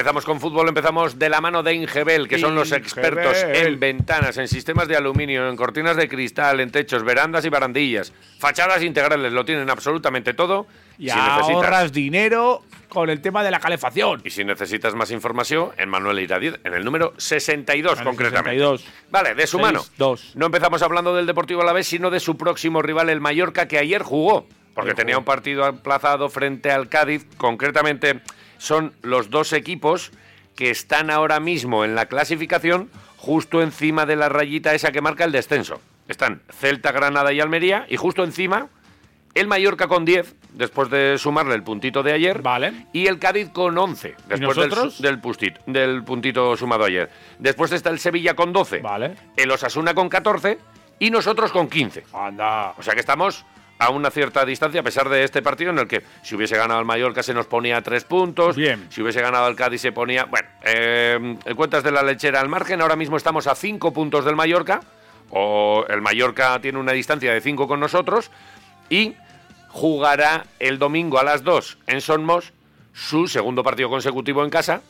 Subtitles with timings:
[0.00, 4.38] Empezamos con fútbol, empezamos de la mano de Ingebel, que son los expertos en ventanas,
[4.38, 9.30] en sistemas de aluminio, en cortinas de cristal, en techos, verandas y barandillas, fachadas integrales,
[9.30, 10.66] lo tienen absolutamente todo.
[10.96, 14.22] Y ahorras dinero con el tema de la calefacción.
[14.24, 18.58] Y si necesitas más información, en Manuel Iradiz, en el número 62 En el concretamente.
[18.58, 18.84] 62.
[19.10, 19.80] Vale, de su mano.
[19.80, 20.32] 62.
[20.34, 24.02] No empezamos hablando del Deportivo Alavés, sino de su próximo rival, el Mallorca, que ayer
[24.02, 25.20] jugó, porque Ayer tenía jugó.
[25.20, 27.26] un partido aplazado frente al Cádiz.
[27.36, 28.22] Concretamente,
[28.60, 30.12] son los dos equipos
[30.54, 35.24] que están ahora mismo en la clasificación justo encima de la rayita esa que marca
[35.24, 35.80] el descenso.
[36.08, 38.68] Están Celta, Granada y Almería, y justo encima
[39.34, 42.42] el Mallorca con 10, después de sumarle el puntito de ayer.
[42.42, 42.86] Vale.
[42.92, 47.08] Y el Cádiz con 11, después del, del, pustit- del puntito sumado ayer.
[47.38, 48.80] Después está el Sevilla con 12.
[48.80, 49.14] Vale.
[49.36, 50.58] El Osasuna con 14
[50.98, 52.04] y nosotros con 15.
[52.12, 52.74] Anda.
[52.76, 53.46] O sea que estamos
[53.80, 56.80] a una cierta distancia, a pesar de este partido en el que si hubiese ganado
[56.80, 58.54] el Mallorca se nos ponía tres puntos.
[58.54, 58.86] Bien.
[58.90, 60.26] Si hubiese ganado el Cádiz se ponía.
[60.26, 64.26] Bueno, eh, en cuentas de la lechera al margen, ahora mismo estamos a cinco puntos
[64.26, 64.82] del Mallorca.
[65.30, 68.30] O el Mallorca tiene una distancia de 5 con nosotros.
[68.90, 69.14] Y
[69.68, 72.52] jugará el domingo a las 2 en Sonmos
[72.92, 74.82] su segundo partido consecutivo en casa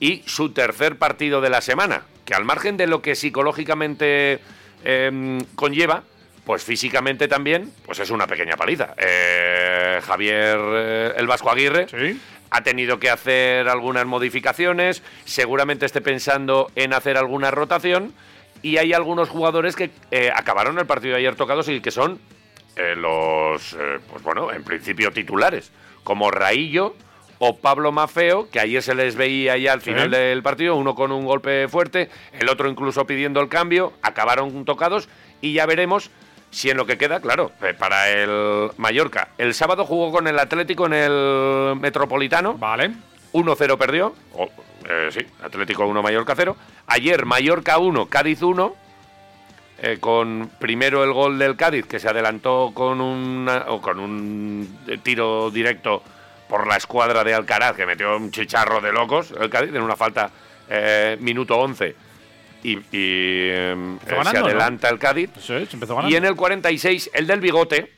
[0.00, 4.40] y su tercer partido de la semana, que al margen de lo que psicológicamente
[4.84, 6.04] eh, conlleva,
[6.48, 8.94] pues físicamente también, pues es una pequeña paliza.
[8.96, 12.18] Eh, Javier eh, el Vasco Aguirre Sí.
[12.48, 18.14] ha tenido que hacer algunas modificaciones, seguramente esté pensando en hacer alguna rotación
[18.62, 22.18] y hay algunos jugadores que eh, acabaron el partido de ayer tocados y que son
[22.76, 23.76] eh, los,
[24.10, 25.70] pues bueno, en principio titulares,
[26.02, 26.96] como Raillo
[27.40, 30.16] o Pablo Mafeo, que ayer se les veía ya al final Sí.
[30.16, 35.10] del partido, uno con un golpe fuerte, el otro incluso pidiendo el cambio, acabaron tocados
[35.42, 36.10] y ya veremos
[36.50, 39.28] si en lo que queda, claro, eh, para el Mallorca.
[39.38, 42.92] El sábado jugó con el Atlético en el Metropolitano, Vale.
[43.32, 44.14] 1-0 perdió.
[44.88, 46.56] Eh, sí, Atlético 1, Mallorca 0.
[46.86, 48.74] Ayer Mallorca 1, Cádiz 1.
[49.80, 54.78] eh, con primero el gol del Cádiz, que se adelantó con, una- o con un
[55.04, 56.02] tiro directo
[56.48, 59.94] por la escuadra de Alcaraz, que metió un chicharro de locos, el Cádiz, en una
[59.94, 60.30] falta
[60.68, 61.94] eh, minuto 11.
[62.62, 65.30] Y, y, eh, se adelanta el Cádiz.
[66.08, 67.92] Y en el 46, el del bigote,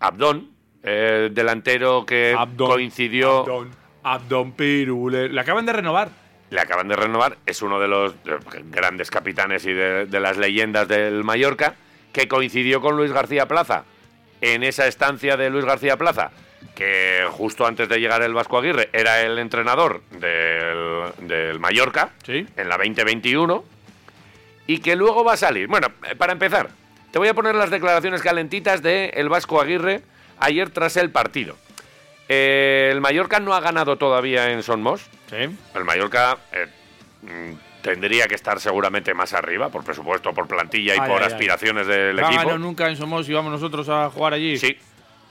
[0.00, 0.50] Abdón,
[0.82, 3.70] eh, delantero que Abdón, coincidió Abdón,
[4.02, 5.28] Abdón Pirule.
[5.28, 6.08] Le acaban de renovar.
[6.50, 8.38] le acaban de renovar, es uno de los eh,
[8.70, 11.74] grandes capitanes y de, de las leyendas del Mallorca,
[12.12, 13.84] que coincidió con Luis García Plaza
[14.40, 16.30] en esa estancia de Luis García Plaza,
[16.74, 22.46] que justo antes de llegar el Vasco Aguirre era el entrenador del, del Mallorca, Sí.
[22.56, 23.64] en la 2021,
[24.66, 25.68] y que luego va a salir.
[25.68, 26.70] Bueno, eh, para empezar,
[27.10, 30.02] te voy a poner las declaraciones calentitas de el Vasco Aguirre
[30.38, 31.56] ayer tras el partido.
[32.28, 35.36] Eh, el Mallorca no ha ganado todavía en Sonmos, Sí.
[35.74, 36.66] el Mallorca eh,
[37.22, 41.26] mm, tendría que estar seguramente más arriba, por presupuesto, por plantilla y Ay, por ay,
[41.28, 41.32] ay.
[41.32, 42.40] aspiraciones del No equipo.
[42.42, 44.56] ganado nunca en Somos y vamos nosotros a jugar allí.
[44.56, 44.76] Sí,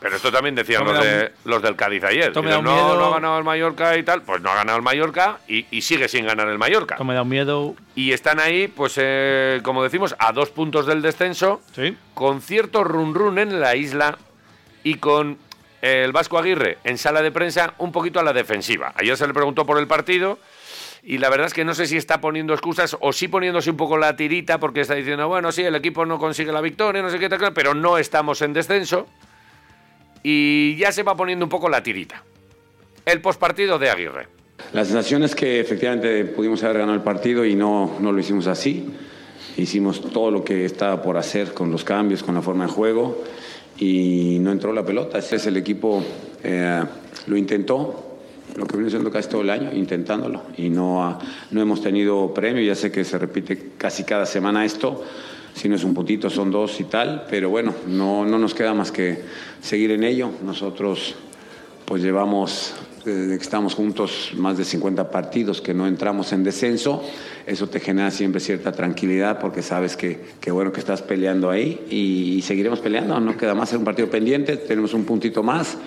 [0.04, 2.26] pero esto también decían los, de- los del Cádiz ayer.
[2.28, 3.00] Esto me da Dicen, un no, miedo".
[3.00, 4.22] no ha ganado el Mallorca y tal.
[4.22, 6.96] Pues no ha ganado el Mallorca y, y sigue sin ganar el Mallorca.
[6.96, 7.74] Esto me da un miedo.
[7.96, 11.98] Y están ahí, pues, eh, como decimos, a dos puntos del descenso, Sí.
[12.14, 14.18] con cierto run run en la isla
[14.84, 15.38] y con
[15.82, 18.92] el Vasco Aguirre en sala de prensa un poquito a la defensiva.
[18.98, 20.38] Ayer se le preguntó por el partido
[21.04, 23.78] y la verdad es que no sé si está poniendo excusas o sí poniéndose un
[23.78, 27.10] poco la tirita porque está diciendo, bueno, sí, el equipo no consigue la victoria, no
[27.10, 29.08] sé qué tal, pero no estamos en descenso
[30.24, 32.24] y ya se va poniendo un poco la tirita.
[33.06, 34.28] El pospartido de Aguirre.
[34.72, 38.48] La sensación es que efectivamente pudimos haber ganado el partido y no, no lo hicimos
[38.48, 38.86] así.
[39.58, 43.24] Hicimos todo lo que estaba por hacer con los cambios, con la forma de juego
[43.78, 45.20] y no entró la pelota.
[45.20, 46.04] Ese es el equipo,
[46.44, 46.82] eh,
[47.28, 48.18] lo intentó,
[48.56, 51.20] lo que viene siendo casi todo el año, intentándolo y no,
[51.52, 52.64] no hemos tenido premio.
[52.64, 55.04] Ya sé que se repite casi cada semana esto.
[55.54, 58.74] Si no es un puntito, son dos y tal, pero bueno, no, no nos queda
[58.74, 59.22] más que
[59.62, 60.32] seguir en ello.
[60.44, 61.16] Nosotros
[61.86, 62.74] pues llevamos
[63.04, 67.04] que estamos juntos más de 50 partidos, que no entramos en descenso,
[67.46, 71.86] eso te genera siempre cierta tranquilidad porque sabes que, que bueno que estás peleando ahí
[71.90, 75.78] y, seguiremos peleando, no queda más ser un partido pendiente, tenemos un puntito más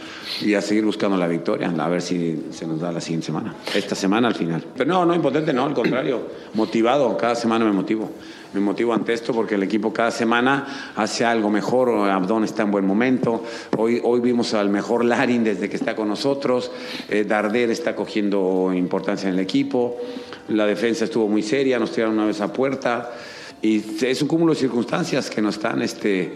[0.42, 3.54] y a seguir buscando la victoria, a ver si se nos da la siguiente semana,
[3.74, 4.64] esta semana al final.
[4.76, 8.10] Pero no, no impotente, no, al contrario, motivado, cada semana me motivo
[8.56, 11.90] me motivo ante esto porque el equipo cada semana hace algo mejor.
[12.08, 13.44] Abdón está en buen momento.
[13.76, 16.70] Hoy, hoy vimos al mejor Larin desde que está con nosotros.
[17.08, 19.98] Eh, Darder está cogiendo importancia en el equipo.
[20.48, 23.12] La defensa estuvo muy seria, nos tiraron una vez a puerta.
[23.60, 26.32] Y es un cúmulo de circunstancias que nos están, este,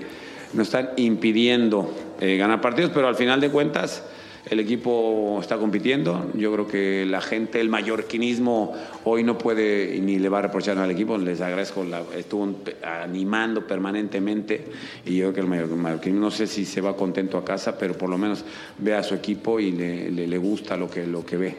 [0.53, 1.91] nos están impidiendo
[2.21, 4.03] eh, ganar partidos, pero al final de cuentas
[4.49, 6.31] el equipo está compitiendo.
[6.35, 10.79] Yo creo que la gente, el mallorquinismo, hoy no puede ni le va a reprochar
[10.79, 11.19] al equipo.
[11.19, 14.65] Les agradezco, la, estuvo animando permanentemente.
[15.05, 17.97] Y yo creo que el mallorquinismo, no sé si se va contento a casa, pero
[17.97, 18.45] por lo menos
[18.79, 21.57] ve a su equipo y le, le, le gusta lo que, lo que ve.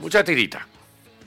[0.00, 0.66] Mucha tirita.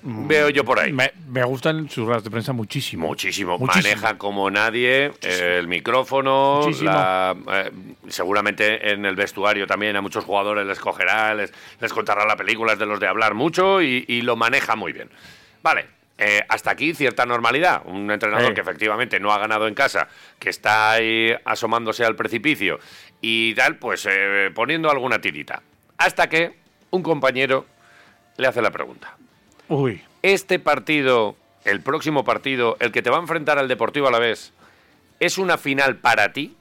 [0.04, 0.28] Mm.
[0.28, 0.92] Veo yo por ahí.
[0.92, 3.08] Me, gustan sus ruedas de prensa muchísimo.
[3.08, 3.58] Muchísimo.
[3.60, 6.68] Maneja como nadie el micrófono.
[6.70, 7.72] Eh,
[8.08, 12.74] seguramente en el vestuario también a muchos jugadores les cogerá, les, les contará la película,
[12.74, 15.10] es de los de hablar mucho y, lo maneja muy bien.
[15.64, 15.88] Vale,
[16.18, 17.82] eh, hasta aquí cierta normalidad.
[17.86, 20.08] Un entrenador que efectivamente no ha ganado en casa,
[20.38, 22.80] que está ahí asomándose al precipicio
[23.20, 25.62] y tal, pues eh, poniendo alguna tirita.
[25.98, 26.56] Hasta que
[26.92, 27.66] un compañero
[28.38, 29.16] le hace la pregunta.
[29.68, 30.02] Uy.
[30.22, 31.36] Este partido,
[31.66, 34.54] el próximo partido, el que te va a enfrentar al Deportivo a la vez,
[35.20, 36.56] ¿es una final para ti?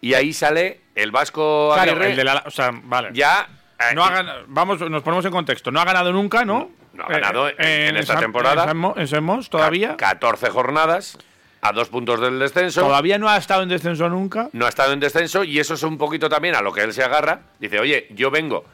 [0.00, 2.16] Y ahí sale el Vasco Aguirre.
[2.46, 3.10] o sea, vale.
[3.12, 3.48] Ya.
[3.78, 4.04] Eh, no
[4.48, 5.70] vamos, nos ponemos en contexto.
[5.70, 6.70] No ha ganado nunca, ¿no?
[6.92, 8.70] No, ha ganado en, esta temporada.
[8.96, 9.96] En Semos, todavía.
[9.96, 11.18] 14 jornadas
[11.62, 12.82] a dos puntos del descenso.
[12.82, 14.48] Todavía no ha estado en descenso nunca.
[14.52, 16.92] No ha estado en descenso y eso es un poquito también a lo que él
[16.92, 17.40] se agarra.
[17.58, 18.64] Dice, oye, yo vengo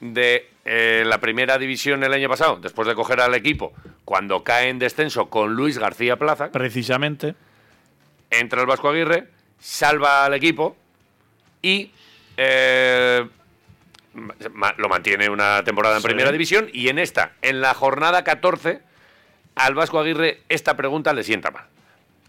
[0.00, 3.72] de eh, la primera división el año pasado, después de coger al equipo,
[4.04, 6.52] cuando cae en descenso con Luis García Plaza.
[6.52, 7.34] Precisamente.
[8.30, 9.26] Entra el Vasco Aguirre,
[9.58, 10.76] salva al equipo
[11.60, 11.90] y
[12.36, 13.26] eh,
[14.76, 16.70] lo mantiene una temporada en primera división.
[16.72, 18.80] Y en esta, en la jornada 14,
[19.56, 21.64] al Vasco Aguirre esta pregunta le sienta mal.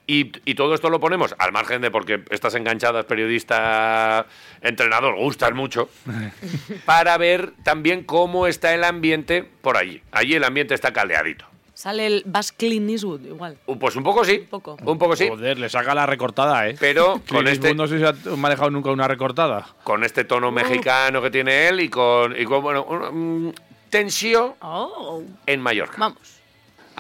[0.07, 0.25] Y,
[0.55, 4.25] todo esto lo ponemos al margen de porque estas enganchadas periodista,
[4.61, 5.89] entrenador, gustan mucho,
[6.85, 10.01] para ver también cómo está el ambiente por allí.
[10.11, 11.45] Allí el ambiente está caldeadito.
[11.73, 13.57] Sale el Bass Clean Eastwood, igual.
[13.65, 14.41] Uh, pues un poco sí.
[14.41, 14.77] Un poco.
[14.83, 15.27] Un poco sí.
[15.27, 16.75] Joder, le saca la recortada, ¿eh?
[16.79, 17.73] Pero con este.
[17.73, 19.67] No sé si ha manejado nunca una recortada.
[19.83, 22.39] Con este tono mexicano que tiene él y con.
[22.39, 23.49] Y con bueno, mm,
[23.89, 25.23] tensión oh.
[25.47, 25.95] en Mallorca.
[25.97, 26.40] Vamos.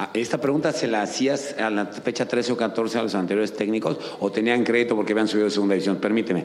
[0.03, 3.53] Ah, ¿Esta pregunta se la hacías a la fecha 13 o 14 a los anteriores
[3.53, 5.97] técnicos o tenían crédito porque habían subido de segunda división?
[5.97, 6.43] Permíteme.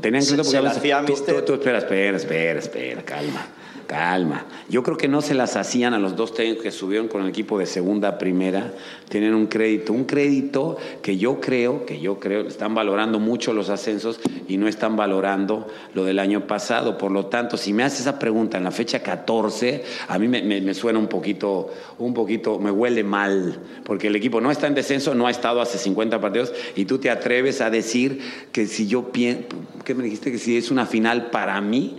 [0.00, 1.04] ¿Tenían crédito porque se, habían...
[1.04, 1.14] tú,
[1.44, 3.44] tú, espera, espera, espera, espera, calma.
[3.86, 4.46] Calma.
[4.68, 7.28] Yo creo que no se las hacían a los dos técnicos que subieron con el
[7.28, 8.72] equipo de segunda a primera.
[9.08, 13.68] Tienen un crédito, un crédito que yo creo, que yo creo, están valorando mucho los
[13.68, 16.98] ascensos y no están valorando lo del año pasado.
[16.98, 20.74] Por lo tanto, si me haces esa pregunta en la fecha 14, a mí me,
[20.74, 25.14] suena un poquito, un poquito, me huele mal, porque el equipo no está en descenso,
[25.14, 28.20] no ha estado hace 50 partidos y tú te atreves a decir
[28.52, 29.44] que si yo pienso,
[29.84, 30.32] ¿qué me dijiste?
[30.32, 31.96] Que si es una final para mí,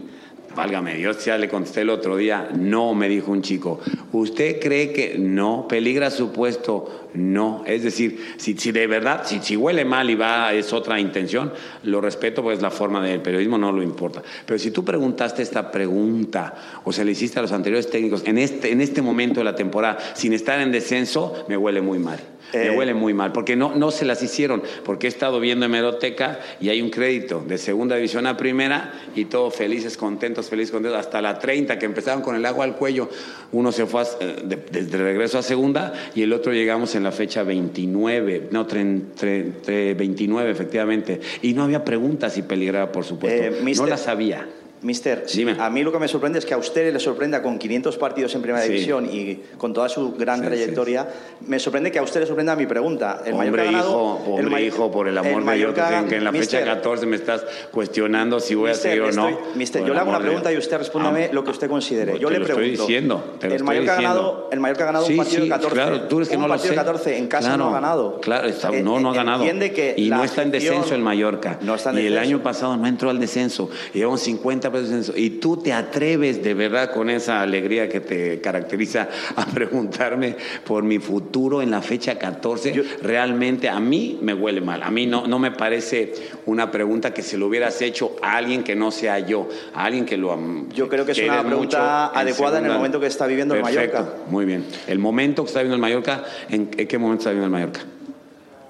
[0.55, 3.79] Válgame Dios, ya le contesté el otro día, no, me dijo un chico.
[4.11, 5.67] ¿Usted cree que no?
[5.67, 7.07] ¿Peligra su puesto?
[7.15, 7.63] No.
[7.65, 11.51] Es decir, si, si de verdad, si, si, huele mal y va, es otra intención,
[11.83, 14.21] lo respeto, pues la forma del periodismo no lo importa.
[14.45, 18.37] Pero si tú preguntaste esta pregunta o se le hiciste a los anteriores técnicos en
[18.37, 22.19] este, en este momento de la temporada sin estar en descenso, me huele muy mal.
[22.53, 25.65] Me eh, huele muy mal, porque no, no se las hicieron, porque he estado viendo
[25.65, 30.71] hemeroteca y hay un crédito de segunda división a primera y todos felices, contentos, felices,
[30.71, 33.09] contentos, hasta la 30 que empezaron con el agua al cuello,
[33.51, 34.03] uno se fue
[34.43, 40.51] desde de, regreso a segunda y el otro llegamos en la fecha 29, no, 29
[40.51, 44.47] efectivamente, y no había preguntas y peligraba, por supuesto, eh, no las había.
[44.83, 45.25] Mister,
[45.59, 48.35] a mí lo que me sorprende es que a usted le sorprenda con 500 partidos
[48.35, 51.07] en Primera División y con toda su gran trayectoria,
[51.47, 53.21] me sorprende que a usted le sorprenda mi pregunta.
[53.25, 55.73] El hombre, hijo, hombre, hijo, por el amor de Dios,
[56.09, 59.29] que en la fecha 14 me estás cuestionando si voy a seguir o no.
[59.55, 62.19] mister, yo le hago una pregunta y usted respóndame ah, lo que usted considere.
[62.19, 62.61] Yo le pregunto.
[62.61, 65.49] Estoy diciendo, te lo el, Mallorca ha ganado, el Mallorca ha ganado un partido de
[65.49, 65.73] 14.
[65.73, 66.75] Claro, tú eres que no lo sé.
[66.75, 68.19] 14 en casa no ha ganado.
[68.19, 68.49] Claro,
[68.83, 69.45] no, no ha ganado.
[69.45, 71.57] y no está en descenso el Mallorca.
[71.61, 73.69] y el año pasado no entró al descenso.
[73.93, 74.72] Llevamos 50
[75.15, 80.83] Y tú te atreves de verdad con esa alegría que te caracteriza a preguntarme por
[80.83, 82.83] mi futuro en la fecha 14.
[83.01, 84.83] Realmente a mí me huele mal.
[84.83, 86.13] A mí no, no me parece
[86.45, 90.05] una pregunta que se lo hubieras hecho a alguien que no sea yo, a alguien
[90.05, 90.37] que lo
[90.73, 93.97] Yo creo que es una pregunta adecuada en el momento que está viviendo el Perfecto,
[93.99, 94.17] Mallorca.
[94.29, 94.65] Muy bien.
[94.87, 97.81] El momento que está viviendo el Mallorca, ¿en, en qué momento está viviendo el Mallorca?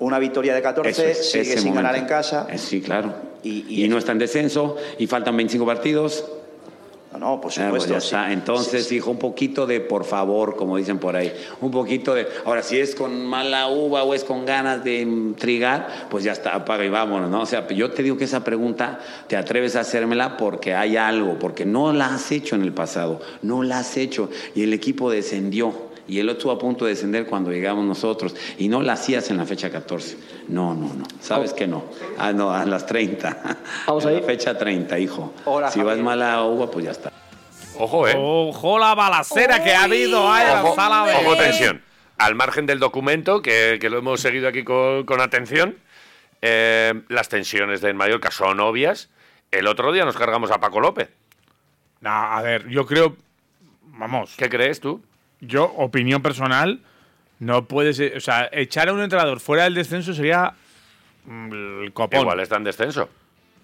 [0.03, 1.75] Una victoria de 14, Eso es, sigue sin momento.
[1.75, 2.45] ganar en casa.
[2.51, 3.13] Eh, sí, claro.
[3.41, 6.25] Y- Y, y- no está en descenso, y faltan 25 partidos.
[7.13, 7.93] No, no, por Ah, pues supuesto.
[7.93, 8.05] ya sí.
[8.07, 8.31] está.
[8.33, 11.31] Entonces, Sí, hijo, un poquito de por favor, como dicen por ahí.
[11.61, 12.27] Un poquito de.
[12.43, 16.53] Ahora, si es con mala uva o es con ganas de intrigar, pues ya está,
[16.55, 17.41] apaga y vámonos, ¿no?
[17.41, 21.37] O sea, yo te digo que esa pregunta te atreves a hacérmela porque hay algo,
[21.39, 24.29] porque no la has hecho en el pasado, no la has hecho.
[24.55, 25.92] Y el equipo descendió.
[26.07, 28.35] Y él estuvo a punto de descender cuando llegamos nosotros.
[28.57, 30.17] Y no la hacías en la fecha 14.
[30.49, 31.05] No, no, no.
[31.21, 31.85] ¿Sabes que no?
[32.17, 33.57] Ah, no, a las 30.
[33.87, 34.19] Vamos ahí.
[34.19, 35.33] la fecha 30, hijo.
[35.45, 36.03] Hola, si vas Javier.
[36.05, 37.11] mala uva, pues ya está.
[37.79, 38.13] Ojo, ¿eh?
[38.17, 41.15] Ojo la balacera que ha habido ahí en la Ojo, sala de.
[41.15, 41.81] ojo, tensión.
[42.17, 45.77] Al margen del documento, que, que lo hemos seguido aquí con, con atención,
[46.41, 49.09] eh, las tensiones de Mallorca son obvias.
[49.51, 51.09] El otro día nos cargamos a Paco López.
[52.01, 53.15] No, a ver, yo creo.
[53.83, 55.01] Vamos, ¿Qué crees tú?
[55.45, 56.79] Yo, opinión personal,
[57.39, 58.17] no puede ser.
[58.17, 60.53] O sea, echar a un entrenador fuera del descenso sería.
[61.25, 62.21] mm, El copón.
[62.21, 63.09] Igual está en descenso.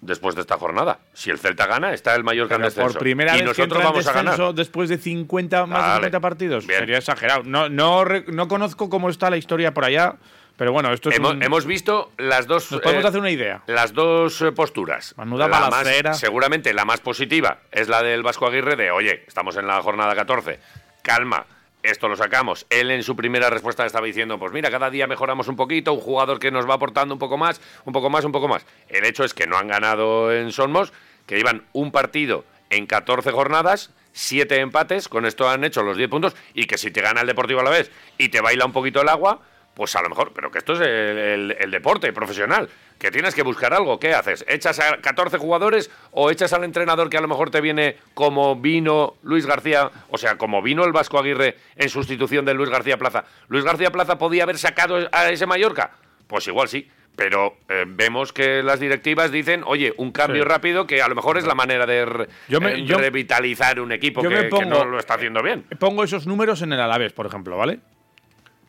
[0.02, 0.98] Después de esta jornada.
[1.12, 2.92] Si el Celta gana, está el Mallorca en descenso.
[2.94, 4.54] por primera y vez que nosotros entra en vamos a ganar.
[4.54, 6.66] después de 50 más de Vale, 50 partidos.
[6.66, 6.80] bien.
[6.80, 7.42] Sería exagerado.
[7.44, 10.14] No, no, no conozco cómo está la historia por allá,
[10.56, 12.72] pero bueno, esto es Hemos, un- hemos visto las dos.
[12.72, 13.62] Nos podemos eh, hacer una idea.
[13.66, 15.14] Las dos eh, posturas.
[15.18, 19.54] Menuda La más- seguramente la más positiva es la del Vasco Aguirre de, oye, estamos
[19.58, 20.60] en la jornada 14,
[21.02, 21.44] calma,
[21.82, 22.66] esto lo sacamos.
[22.70, 26.00] Él en su primera respuesta estaba diciendo, pues mira, cada día mejoramos un poquito, un
[26.00, 28.64] jugador que nos va aportando un poco más, un poco más, un poco más.
[28.88, 30.92] El hecho es que no han ganado en Sonmos,
[31.26, 36.10] que llevan un partido en 14 jornadas, 7 empates, con esto han hecho los 10
[36.10, 38.72] puntos, y que si te gana el Deportivo a la vez y te baila un
[38.72, 39.40] poquito el agua,
[39.74, 43.34] pues a lo mejor, pero que esto es el, el- el deporte profesional, que tienes
[43.34, 43.98] que buscar algo.
[43.98, 44.44] ¿Qué haces?
[44.48, 48.56] ¿Echas a 14 jugadores o echas al entrenador que a lo mejor te viene como
[48.56, 52.98] vino Luis García, o sea, como vino el Vasco Aguirre en sustitución de Luis García
[52.98, 53.24] Plaza?
[53.48, 55.92] ¿Luis García Plaza podía haber sacado a ese Mallorca?
[56.26, 56.88] Pues igual sí.
[57.16, 60.48] Pero eh, vemos que las directivas dicen, oye, un cambio Sí.
[60.48, 63.80] rápido que a lo mejor es la manera de re- Yo me- eh, yo- revitalizar
[63.80, 65.64] un equipo yo que, me que no lo está haciendo bien.
[65.78, 67.80] Pongo esos números en el Alavés, por ejemplo, ¿vale?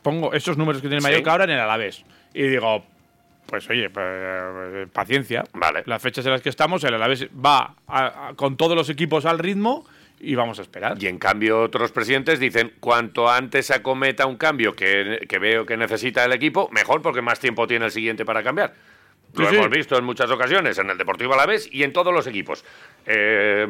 [0.02, 1.06] Pongo esos números que tiene Sí.
[1.08, 2.04] Mallorca ahora en el Alavés.
[2.34, 2.84] Y digo,
[3.46, 5.44] pues oye, pues, eh, paciencia.
[5.52, 5.82] Vale.
[5.86, 9.26] Las fechas en las que estamos, el Alavés va a- a- con todos los equipos
[9.26, 9.86] al ritmo
[10.20, 10.96] y vamos a esperar.
[11.02, 15.66] Y en cambio otros presidentes dicen, cuanto antes se acometa un cambio que, que veo
[15.66, 18.72] que necesita el equipo, mejor porque más tiempo tiene el siguiente para cambiar.
[19.34, 19.56] Lo Sí, sí.
[19.56, 22.64] hemos visto en muchas ocasiones, en el Deportivo Alavés y en todos los equipos.
[23.06, 23.66] Eh,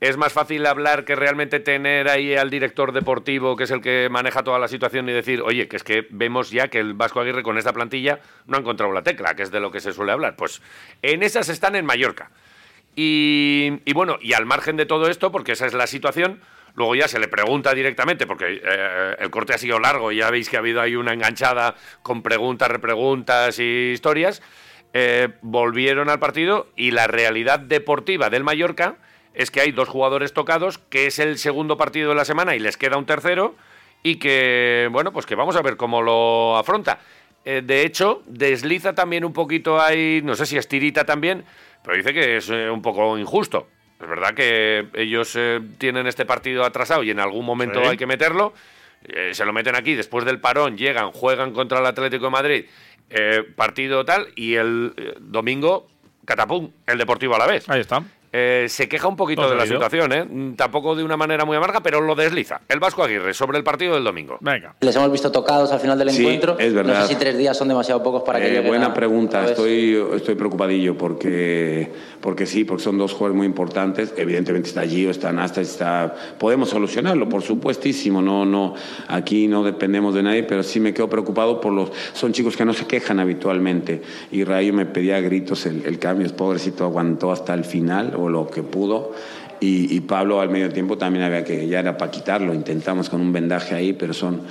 [0.00, 4.08] es más fácil hablar que realmente tener ahí al director deportivo, que es el que
[4.10, 7.20] maneja toda la situación, y decir, oye, que es que vemos ya que el Vasco
[7.20, 9.92] Aguirre con esta plantilla no ha encontrado la tecla, que es de lo que se
[9.92, 10.36] suele hablar.
[10.36, 10.60] Pues
[11.02, 12.30] en esas están en Mallorca.
[12.96, 16.40] Y, y bueno, y al margen de todo esto, porque esa es la situación,
[16.74, 20.30] luego ya se le pregunta directamente, porque eh, el corte ha sido largo y ya
[20.30, 24.42] veis que ha habido ahí una enganchada con preguntas, repreguntas y historias,
[24.92, 28.96] eh, volvieron al partido y la realidad deportiva del Mallorca
[29.34, 32.60] es que hay dos jugadores tocados, que es el segundo partido de la semana y
[32.60, 33.54] les queda un tercero,
[34.02, 37.00] y que, bueno, pues que vamos a ver cómo lo afronta.
[37.44, 41.44] Eh, de hecho, desliza también un poquito ahí, no sé si estirita también,
[41.82, 43.68] pero dice que es eh, un poco injusto.
[44.00, 47.88] Es verdad que ellos eh, tienen este partido atrasado y en algún momento Sí.
[47.90, 48.54] hay que meterlo.
[49.32, 52.64] Se lo meten aquí, después del parón llegan, juegan contra el Atlético de Madrid,
[53.54, 55.86] partido tal, y el domingo,
[56.24, 57.68] catapum, el Deportivo a la vez.
[57.68, 58.02] Ahí está.
[58.36, 60.24] Eh, se queja un poquito de la situación, ¿eh?
[60.24, 62.60] Mm, Tampoco de una manera muy amarga, pero lo desliza.
[62.68, 64.38] El Vasco Aguirre sobre el partido del domingo.
[64.40, 64.74] Venga.
[64.80, 66.58] Les hemos visto tocados al final del Sí, encuentro.
[66.58, 66.94] es verdad.
[66.94, 69.44] No sé si tres días son demasiado pocos para que Eh, lleguen buena a- pregunta.
[69.44, 74.12] Estoy, estoy preocupadillo porque, porque sí, porque son dos jugadores muy importantes.
[74.16, 76.12] Evidentemente está Gio, está Nasta, está.
[76.36, 78.20] Podemos solucionarlo, por supuestísimo.
[78.20, 78.74] No, no,
[79.06, 81.92] aquí no dependemos de nadie, pero sí me quedo preocupado por los.
[82.14, 84.02] Son chicos que no se quejan habitualmente.
[84.32, 86.24] Y Rayo me pedía a gritos el, el cambio.
[86.34, 89.12] Pobrecito aguantó hasta el final lo que pudo.
[89.60, 92.52] Y, Pablo al medio tiempo también había que, ya era para quitarlo.
[92.52, 94.42] Intentamos con un vendaje ahí, pero son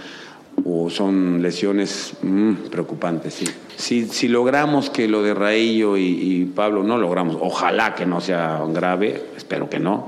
[0.66, 3.46] o son lesiones mm, preocupantes, sí.
[3.76, 8.22] Si, si logramos que lo de Raillo y, y Pablo no logramos, ojalá que no
[8.22, 10.08] sea grave, espero que no,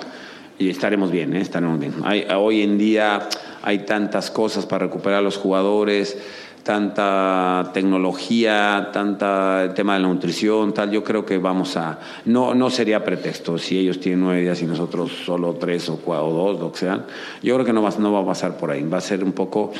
[0.57, 1.41] y estaremos bien, ¿eh?
[1.41, 1.93] estaremos bien.
[2.35, 3.27] Hoy en día
[3.61, 6.17] hay tantas cosas para recuperar a los jugadores,
[6.65, 12.71] tanta tecnología, tanta tema de la nutrición, tal, yo creo que vamos a, no, no
[12.71, 16.59] sería pretexto si ellos tienen nueve días y nosotros solo tres o cuatro o dos,
[16.59, 17.05] lo que sean,
[17.43, 19.33] yo creo que no va, no va a pasar por ahí, va a ser un
[19.33, 19.73] poco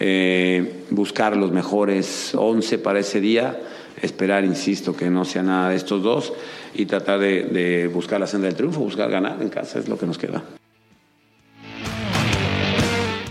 [0.00, 3.60] eh, buscar los mejores once para ese día,
[4.02, 6.32] esperar, insisto, que no sea nada de estos dos
[6.74, 9.96] y tratar de, de buscar la senda del triunfo, buscar ganar en casa, es lo
[9.96, 10.42] que nos queda.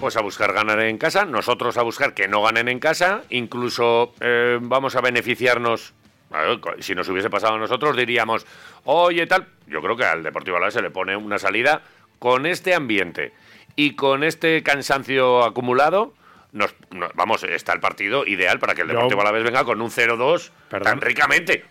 [0.01, 4.13] Pues a buscar ganar en casa, nosotros a buscar que no ganen en casa, incluso
[4.19, 5.93] eh, vamos a beneficiarnos.
[6.79, 8.45] Si nos hubiese pasado a nosotros, diríamos,
[8.85, 9.45] oye, tal.
[9.67, 11.81] Yo creo que al Deportivo Alavés se le pone una salida
[12.19, 13.31] con este ambiente
[13.75, 16.13] y con este cansancio acumulado.
[16.51, 19.91] Nos, no- vamos, está el partido ideal para que el Deportivo Alavés venga con un
[19.91, 20.83] 0-2 Perdón.
[20.85, 21.63] tan ricamente.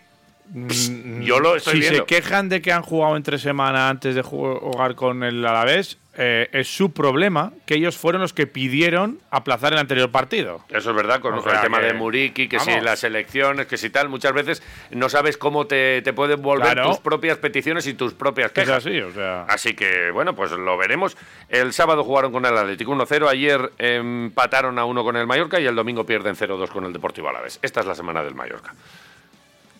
[1.21, 1.99] Yo lo estoy si viendo.
[1.99, 6.49] se quejan de que han jugado entre semana antes de jugar con el Alavés, eh,
[6.51, 10.63] es su problema que ellos fueron los que pidieron aplazar el anterior partido.
[10.69, 12.83] Eso es verdad, con O el sea tema que- de Muriki, que si vamos.
[12.85, 14.61] las elecciones, que si tal, muchas veces
[14.91, 16.89] no sabes cómo te, te pueden volver Claro.
[16.89, 18.85] tus propias peticiones y tus propias Es quejas.
[18.85, 19.45] así, o sea.
[19.45, 21.17] Así que, bueno, pues lo veremos.
[21.49, 25.65] El sábado jugaron con el Atlético 1-0, ayer empataron a 1 con el Mallorca y
[25.65, 27.57] el domingo pierden 0-2 con el Deportivo Alavés.
[27.63, 28.75] Esta es la semana del Mallorca.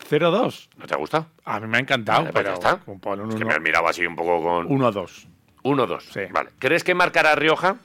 [0.10, 0.68] 0-2.
[0.78, 1.28] ¿No te gusta?
[1.46, 2.78] A mí me ha encantado, Vale, pues pero ya está.
[3.00, 5.28] pon un Es que uno- me mirado así un poco con 1-2.
[5.64, 6.02] 1-2.
[6.14, 6.22] Sí.
[6.32, 6.50] Vale.
[6.60, 7.78] ¿Crees que marcará Rioja?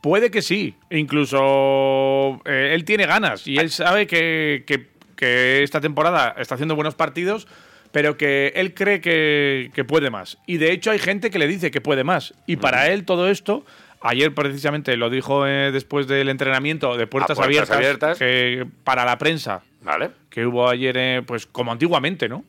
[0.00, 0.74] Puede que sí.
[0.90, 6.74] Incluso eh, él tiene ganas y él sabe que, que- que esta temporada está haciendo
[6.74, 7.46] buenos partidos,
[7.92, 10.38] pero que él cree que, que puede más.
[10.46, 12.34] Y de hecho hay gente que le dice que puede más.
[12.46, 13.64] Y para él todo esto,
[14.02, 18.18] ayer precisamente lo dijo eh, después del entrenamiento de puertas, abiertas, abiertas.
[18.18, 20.10] que para la prensa ¿Vale?
[20.30, 22.44] que hubo ayer, eh, pues como antiguamente, ¿no?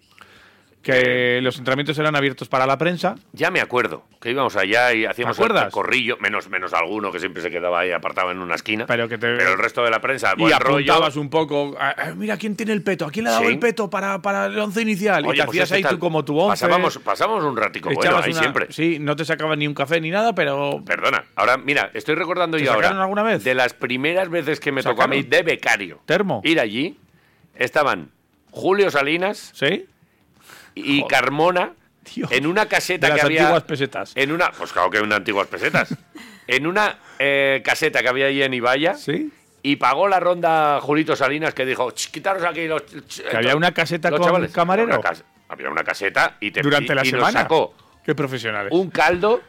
[0.85, 3.15] Que los entrenamientos eran abiertos para la prensa.
[3.33, 7.41] Ya me acuerdo que íbamos allá y hacíamos el corrillo, menos, menos alguno que siempre
[7.41, 8.85] se quedaba ahí apartado en una esquina.
[8.85, 10.91] Pero que te- el resto de la prensa, Y buen rollo.
[10.93, 13.45] apuntabas un poco, ah, ah, mira quién tiene el peto, a quién le ha dado
[13.45, 13.51] Sí.
[13.53, 15.25] el peto para, para el once inicial.
[15.25, 15.91] y te pues hacías este ahí tal.
[15.93, 16.51] tú como tu once.
[16.65, 18.67] Pasábamos, pasábamos un ratico bueno ahí una- siempre.
[18.69, 22.57] Sí, no te sacaban ni un café ni nada, pero Perdona, ahora mira, estoy recordando
[22.57, 23.43] ¿Te yo ahora sacaron alguna vez?
[23.43, 26.41] de las primeras veces que me tocó a mí de becario Termo.
[26.43, 26.99] ir allí,
[27.55, 28.11] estaban
[28.51, 29.85] Julio Salinas ¿Sí?
[30.75, 31.07] Y Joder.
[31.19, 31.71] Carmona
[32.13, 32.31] Dios.
[32.31, 34.11] en una caseta De las que había antiguas pesetas.
[34.15, 35.89] en una, pues claro que una antiguas pesetas,
[36.47, 38.93] en una eh, caseta que había allí en Ibaya.
[38.95, 39.31] ¿Sí?
[39.63, 42.83] Y pagó la ronda Julito Salinas que dijo, "Ch, quitaros aquí los...
[42.83, 44.51] Que había una caseta con chavales".
[44.51, 44.85] camarero.
[44.93, 47.41] Había una, cas- había una caseta y, te, Durante y- la y nos semana.
[47.41, 47.73] sacó
[48.05, 48.71] Qué profesionales.
[48.71, 49.41] un caldo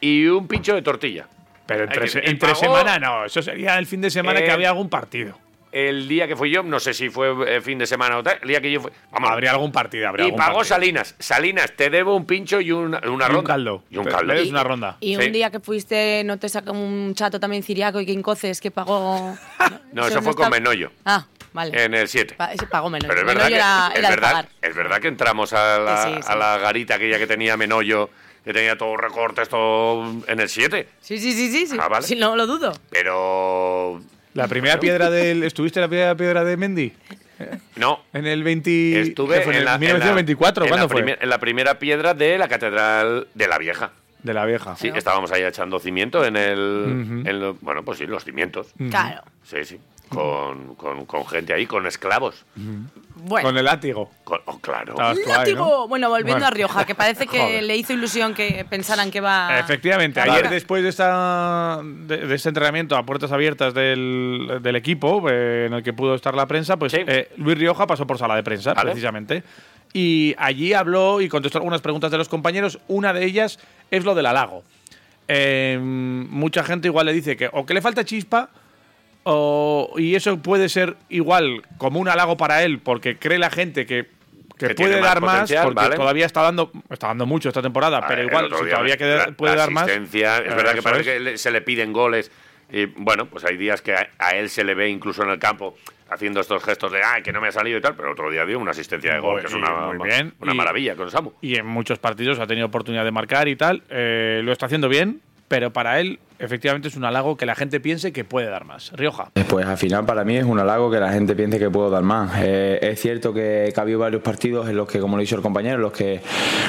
[0.00, 1.26] y un pincho de tortilla.
[1.66, 4.40] pero entre, Ay, se- y entre pagó- semana no, eso sería el fin de semana
[4.40, 5.38] Eh, que había algún partido.
[5.76, 8.38] El día que fui yo, no sé si fue eh, fin de semana o tal,
[8.42, 8.92] el día que yo fui...
[9.10, 10.76] Vamos, Habría algún partido, habría y algún pagó partido.
[10.76, 11.14] Salinas.
[11.18, 13.42] Salinas, te debo un pincho y una, una Y un ronda.
[13.42, 13.82] caldo.
[13.90, 14.32] Y un caldo.
[14.34, 14.96] des una ronda.
[15.00, 15.26] Y Sí.
[15.26, 18.70] un día que fuiste, ¿no te saca un chato también ciriaco y que incoces que
[18.70, 19.36] pagó?
[19.92, 20.92] No, eso fue con Menollo.
[21.04, 21.84] Ah, vale.
[21.84, 22.36] En el 7.
[22.36, 23.08] Pa- ese pagó menos.
[23.08, 24.48] Pero es verdad, Menollo que, era, es, era verdad, pagar.
[24.62, 26.28] es verdad que entramos a la, Sí, sí, sí.
[26.30, 28.10] a la garita aquella que tenía Menollo,
[28.44, 30.88] que tenía todos recortes, todo en el 7.
[31.00, 31.66] Sí, sí, sí, sí.
[31.66, 31.76] sí.
[31.80, 32.06] Ah, vale.
[32.06, 32.72] Sí, no lo dudo.
[32.90, 34.00] Pero.
[34.34, 35.42] La primera piedra del.
[35.44, 36.92] ¿Estuviste en la primera piedra de Mendy?
[37.76, 38.00] No.
[38.12, 39.00] En el 20.
[39.00, 39.56] Estuve ¿qué fue?
[39.58, 41.02] en, la, el 1924, en la- en ¿cuándo la fue?
[41.02, 43.90] primer- en la primera piedra de la Catedral de la Vieja.
[44.22, 44.74] De la vieja.
[44.76, 47.22] Sí, estábamos ahí echando cimiento en el.
[47.26, 48.68] en lo- bueno, pues sí, los cimientos.
[48.90, 49.22] Claro.
[49.42, 49.78] Sí, sí.
[50.08, 52.44] Con, con- con gente ahí, con esclavos.
[53.16, 53.48] Bueno.
[53.48, 54.10] Con el látigo.
[54.22, 54.92] Con- oh, claro.
[54.92, 55.64] Estabas tú ahí, Látigo.
[55.64, 55.88] ¿no?
[55.88, 56.46] Bueno, volviendo Bueno.
[56.46, 57.62] a Rioja, que parece que Joder.
[57.64, 59.58] le hizo ilusión que pensaran que va.
[59.58, 65.24] Efectivamente, ayer después de, esta, de, de este entrenamiento a puertas abiertas del, del equipo,
[65.30, 66.98] eh, en el que pudo estar la prensa, pues Sí.
[67.06, 68.90] eh, Luis Rioja pasó por sala de prensa, Vale.
[68.90, 69.42] precisamente.
[69.92, 72.78] Y allí habló y contestó algunas preguntas de los compañeros.
[72.88, 73.58] Una de ellas
[73.90, 74.64] es lo del halago.
[75.28, 78.50] Eh, mucha gente igual le dice que o que le falta chispa
[79.24, 83.86] o, y eso puede ser igual como un halago para él porque cree la gente
[83.86, 84.06] que,
[84.58, 85.96] que Que puede dar más porque vale.
[85.96, 89.54] todavía está dando está dando mucho esta temporada Ah, pero igual si todavía queda- puede
[89.56, 91.22] la dar más Es Eh, verdad que eso parece es.
[91.22, 92.30] que se le piden goles.
[92.72, 95.38] Y bueno, pues hay días que a, a él se le ve incluso en el
[95.38, 95.76] campo
[96.10, 98.44] haciendo estos gestos de ay, que no me ha salido y tal, pero otro día
[98.46, 100.34] dio una asistencia de gol, Muy- que es una, bien.
[100.40, 101.32] una Y- maravilla con Samu.
[101.40, 104.88] y en muchos partidos ha tenido oportunidad de marcar y tal eh, lo está haciendo
[104.88, 108.64] bien pero para él efectivamente es un halago que la gente piense que puede dar
[108.64, 111.70] más Rioja Pues al final para mí es un halago que la gente piense que
[111.70, 112.32] puedo dar más.
[112.42, 115.36] Eh, es cierto que, que ha habido varios partidos en los que, como lo dicho
[115.36, 116.20] el compañero, en los que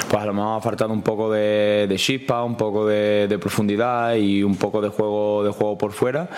[0.08, 3.38] pues a lo mejor ha faltado un poco de, de chispa, un poco de, de
[3.38, 6.28] profundidad y un poco de juego de juego por fuera.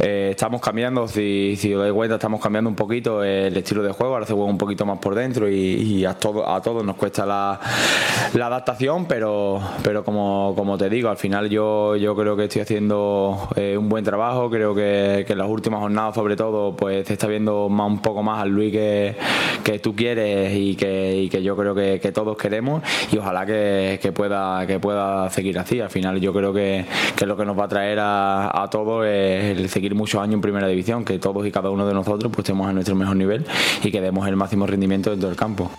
[0.00, 3.92] Eh, estamos cambiando, si, si os dais cuenta, estamos cambiando un poquito el estilo de
[3.92, 6.84] juego, ahora se juega un poquito más por dentro y, y a, todo, a todos
[6.84, 7.58] nos cuesta la,
[8.34, 12.62] la adaptación, pero, pero como, como te digo, al final yo, yo creo que estoy
[12.62, 14.50] haciendo haciendo eh, un buen trabajo.
[14.50, 18.22] Creo que, en las últimas jornadas, sobre todo, pues se está viendo más, un poco
[18.22, 19.14] más al Luis que,
[19.62, 22.82] que tú quieres y que, que yo creo que, todos queremos.
[23.12, 25.80] Y ojalá que, pueda, que pueda seguir así.
[25.80, 26.84] Al final, yo creo que,
[27.16, 30.34] que lo que nos va a traer a, a todos es el seguir muchos años
[30.34, 33.16] en primera división, que todos y cada uno de nosotros pues estemos a nuestro mejor
[33.16, 33.46] nivel
[33.82, 35.70] y que demos el máximo rendimiento dentro del campo.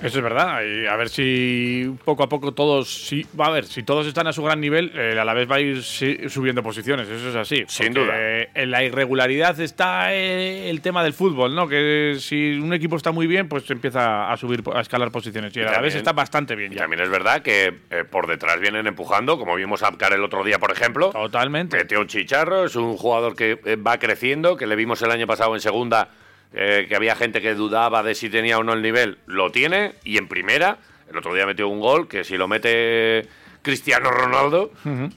[0.00, 0.62] Eso es verdad.
[0.64, 2.88] Y a ver si poco a poco todos.
[3.08, 5.60] Si, va a ver, si todos están a su gran nivel, el Alavés va a
[5.60, 7.08] ir subiendo posiciones.
[7.08, 7.64] Eso es así.
[7.66, 8.12] Sin duda.
[8.16, 11.66] eh, En la irregularidad está eh, el tema del fútbol, ¿no?
[11.68, 15.56] Que si un equipo está muy bien, pues empieza a subir, a escalar posiciones.
[15.56, 16.82] Y el Alavés también- está bastante bien Y ya.
[16.82, 20.44] también es verdad que eh, por detrás vienen empujando, como vimos a Abkar el otro
[20.44, 21.10] día, por ejemplo.
[21.10, 21.76] Totalmente.
[21.76, 25.26] Metió un chicharro, es un jugador que eh, va creciendo, que le vimos el año
[25.26, 26.10] pasado en segunda,
[26.52, 29.18] eh, que había gente que dudaba de si tenía o no el nivel.
[29.26, 30.78] Lo tiene, y en primera,
[31.10, 33.26] el otro día metió un gol que si lo mete
[33.62, 34.72] Cristiano Ronaldo,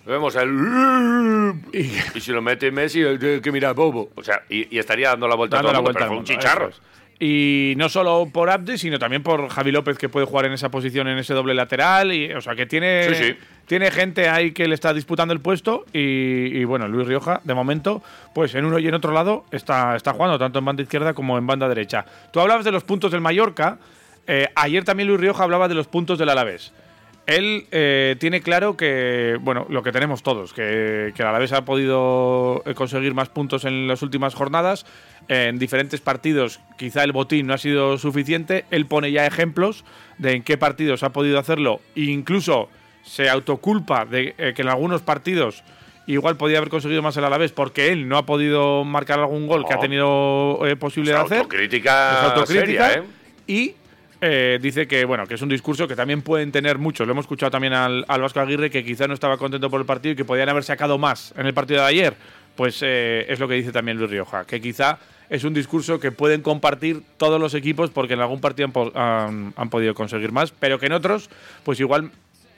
[0.05, 1.53] vemos el.
[1.73, 4.09] Y, si lo mete Messi, eh, que mira Bobo.
[4.15, 5.99] O sea, y, y estaría dando la vuelta Dando a todo la el mundo, vuelta
[5.99, 6.69] pero al fue un mundo, chicharro.
[6.69, 7.00] eso es.
[7.23, 10.69] Y no solo por Abde, sino también por Javi López, que puede jugar en esa
[10.71, 12.11] posición, en ese doble lateral.
[12.11, 13.35] Y, o sea, que tiene, Sí, sí.
[13.67, 15.85] tiene gente ahí que le está disputando el puesto.
[15.93, 18.01] Y, y, bueno, Luis Rioja, de momento,
[18.33, 21.37] pues en uno y en otro lado está, está jugando, tanto en banda izquierda como
[21.37, 22.05] en banda derecha.
[22.33, 23.77] Tú hablabas de los puntos del Mallorca.
[24.25, 26.73] eh, ayer también Luis Rioja hablaba de los puntos del Alavés.
[27.27, 31.63] Él eh, tiene claro que, bueno, lo que tenemos todos, que, que el Alavés ha
[31.65, 34.85] podido eh, conseguir más puntos en las últimas jornadas.
[35.27, 38.65] En diferentes partidos quizá el botín no ha sido suficiente.
[38.71, 39.85] Él pone ya ejemplos
[40.17, 41.79] de en qué partidos ha podido hacerlo.
[41.95, 42.69] E incluso
[43.03, 45.63] se autoculpa de eh, que en algunos partidos
[46.07, 49.65] igual podía haber conseguido más el Alavés porque él no ha podido marcar algún gol
[49.65, 49.81] que ha No.
[49.81, 51.37] tenido eh, posibilidad de hacer.
[51.37, 52.87] autocrítica Es autocrítica.
[52.89, 53.03] seria, ¿eh?
[53.47, 53.75] Y
[54.21, 57.07] eh, dice que bueno que es un discurso que también pueden tener muchos.
[57.07, 59.85] Lo hemos escuchado también al, al Vasco Aguirre que quizá no estaba contento por el
[59.85, 62.15] partido y que podían haber sacado más en el partido de ayer.
[62.55, 66.11] Pues eh, es lo que dice también Luis Rioja, que quizá es un discurso que
[66.11, 70.77] pueden compartir todos los equipos porque en algún partido han, han podido conseguir más, pero
[70.77, 71.29] que en otros
[71.63, 72.11] pues igual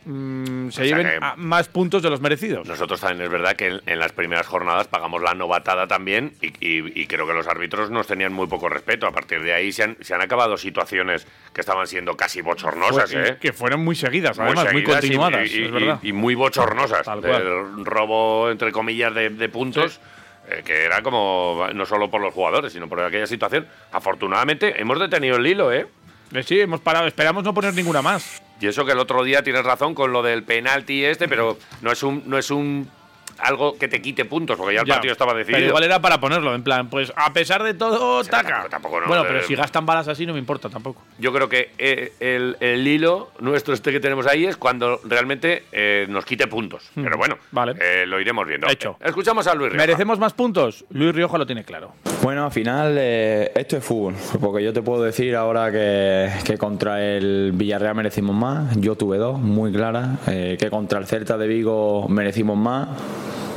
[0.06, 2.68] mm, se sea lleven a- más puntos de los merecidos.
[2.68, 6.48] Nosotros también es verdad que en, en las primeras jornadas pagamos la novatada también y,
[6.60, 9.08] y- y creo que los árbitros nos tenían muy poco respeto.
[9.08, 13.12] A partir de ahí se han, se han acabado situaciones que estaban siendo casi bochornosas,
[13.12, 13.38] Fue- ¿eh?
[13.40, 16.00] Que fueron muy seguidas, además, muy seguidas y- continuadas, y, es y- verdad.
[16.02, 17.06] y muy bochornosas.
[17.22, 20.00] Del robo, entre comillas, de, de puntos.
[20.50, 23.66] eh, que era como, no solo por los jugadores, sino por aquella situación.
[23.94, 25.88] Afortunadamente, hemos detenido el hilo, ¿eh?
[26.34, 28.42] Eh, Sí, hemos parado, esperamos no poner ninguna más.
[28.60, 31.92] Y eso que el otro día tienes razón con lo del penalti este, pero no
[31.92, 32.90] es un, no es un
[33.44, 35.58] algo que te quite puntos, porque ya el Ya, partido estaba decidido.
[35.58, 38.48] Pero igual era para ponerlo, en plan, pues a pesar de todo, taca.
[38.48, 41.02] tampoco- tampoco no, bueno, eh, pero si gastan balas así no me importa tampoco.
[41.20, 45.64] Yo creo que eh, el, el hilo nuestro este que tenemos ahí es cuando realmente
[45.72, 46.90] eh, nos quite puntos.
[46.96, 47.38] Pero bueno.
[47.52, 47.76] Vale.
[47.80, 48.68] eh, lo iremos viendo.
[48.70, 48.98] Hecho.
[49.00, 49.86] Eh, Escuchamos a Luis Rioja.
[49.86, 50.86] ¿Merecemos más puntos?
[50.90, 51.94] Luis Rioja lo tiene claro.
[52.22, 56.58] Bueno, al final eh, esto es fútbol, porque yo te puedo decir ahora que, que
[56.58, 61.38] contra el Villarreal merecimos más, yo tuve dos muy claras, eh, que contra el Celta
[61.38, 62.88] de Vigo merecimos más,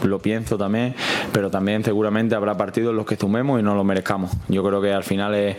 [0.04, 0.94] lo pienso también,
[1.32, 4.30] pero también seguramente habrá partidos en los que sumemos y no lo merezcamos.
[4.48, 5.56] Yo creo que al final es,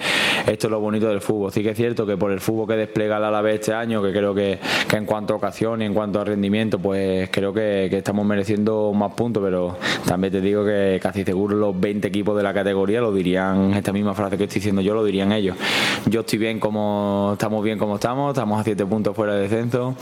[0.47, 1.51] esto es lo bonito del fútbol.
[1.51, 4.11] Sí que es cierto que por el fútbol que despliega el Alavés este año, que
[4.11, 4.59] creo que,
[4.93, 9.13] en cuanto a ocasión y en cuanto a rendimiento, pues creo que, estamos mereciendo más
[9.13, 13.11] puntos, pero también te digo que casi seguro los 20 equipos de la categoría lo
[13.11, 15.57] dirían, esta misma frase que estoy diciendo yo, lo dirían ellos.
[16.05, 19.95] Yo estoy bien como estamos bien como estamos, estamos a 7 puntos fuera de descenso,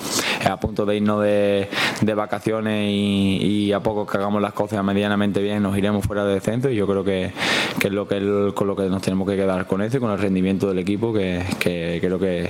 [0.50, 1.68] a punto de irnos de,
[2.16, 6.70] vacaciones y a poco que hagamos las cosas medianamente bien nos iremos fuera de descenso
[6.70, 7.32] y yo creo que,
[7.80, 10.12] que es lo que con lo que nos tenemos que quedar con eso y con
[10.12, 12.50] el rendimiento del equipo que, que creo que,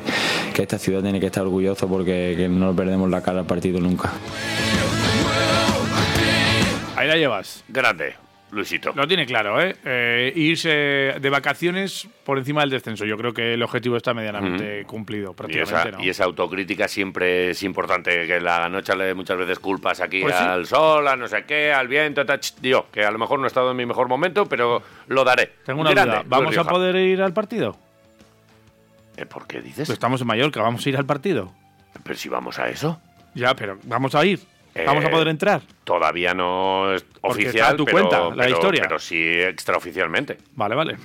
[0.53, 3.79] que esta ciudad tiene que estar orgulloso porque que no perdemos la cara al partido
[3.79, 4.12] nunca.
[6.95, 7.63] Ahí la llevas.
[7.67, 8.15] Grande,
[8.56, 8.91] Luisito.
[8.96, 9.76] Lo tiene claro, ¿eh?
[9.84, 13.06] Eh, irse de vacaciones por encima del descenso.
[13.06, 16.04] Yo creo que el objetivo está medianamente cumplido, Y esa, ¿no?
[16.04, 20.36] y esa autocrítica siempre es importante, que la noche le muchas veces culpas aquí Pues
[20.36, 20.44] sí.
[20.44, 23.39] al sol, a no sé qué, al viento, ta, ch, digo, que a lo mejor
[23.39, 25.52] no he estado en mi mejor momento, pero lo daré.
[25.65, 26.24] Tengo una Grande, duda.
[26.28, 27.78] ¿Vamos a poder ir al partido?
[29.18, 29.88] Eh, ¿Por qué dices?
[29.88, 31.54] Pues estamos en Mallorca, vamos a ir al partido.
[32.04, 33.00] Pero si vamos a eso.
[33.34, 34.39] Ya, pero vamos a ir.
[34.85, 35.61] ¿Vamos a Eh, poder entrar?
[35.83, 38.81] Todavía no es Porque oficial, está a tu pero, cuenta, la pero- historia.
[38.83, 40.38] pero sí extraoficialmente.
[40.55, 40.97] Vale, vale.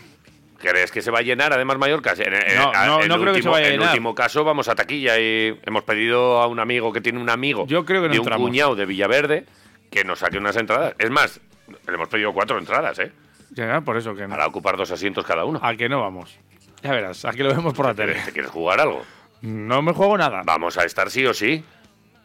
[0.59, 2.13] ¿Crees que se va a llenar además Mallorca?
[2.19, 3.89] En, en- No, no, en no creo que último- se vaya a En llenar.
[3.91, 7.67] último caso vamos a taquilla y hemos pedido a un amigo que tiene un amigo
[7.67, 9.47] Yo creo que no de un cuñado de Villaverde
[9.91, 10.95] que nos saque unas entradas.
[10.99, 11.41] Es más,
[11.87, 13.13] le hemos pedido cuatro entradas, ¿eh?
[13.53, 14.31] Ya, por eso que no.
[14.31, 15.61] Para ocupar dos asientos cada uno.
[15.63, 16.37] A que no vamos.
[16.83, 18.15] Ya verás, aquí lo vemos por la tele.
[18.25, 19.03] ¿Te quieres jugar algo?
[19.43, 20.43] No me juego nada.
[20.45, 21.65] Vamos a estar sí o sí.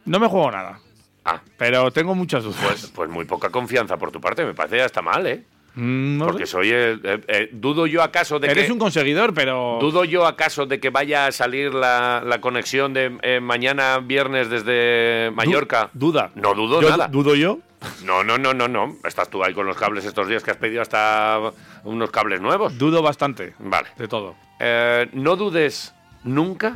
[0.06, 0.80] No me juego nada.
[1.26, 1.42] Ah.
[1.58, 2.60] Pero tengo muchas dudas.
[2.64, 5.44] Pues, pues muy poca confianza por tu parte, me parece hasta mal, ¿eh?
[5.74, 6.52] Mm, no Porque sé.
[6.54, 9.78] soy el- eh, eh, dudo yo acaso de Eres que un conseguidor, pero.
[9.82, 14.50] dudo yo acaso de que vaya a salir la, la conexión de eh, mañana viernes
[14.50, 15.90] desde Mallorca.
[15.92, 16.32] Du- duda.
[16.36, 17.08] No dudo Yo- nada.
[17.10, 17.60] ¿Dudo yo?
[18.06, 18.96] No, no, no, no, no.
[19.04, 21.40] Estás tú ahí con los cables estos días que has pedido hasta
[21.84, 22.78] unos cables nuevos.
[22.78, 23.54] Dudo bastante.
[23.60, 23.90] Vale.
[23.98, 24.36] De todo.
[25.12, 26.76] No dudes nunca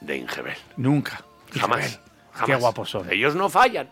[0.00, 0.56] de Ingebel.
[0.76, 1.22] Nunca.
[1.58, 1.98] Jamás.
[2.32, 2.46] Jamás.
[2.46, 3.10] Qué guapos son.
[3.10, 3.88] Ellos no fallan.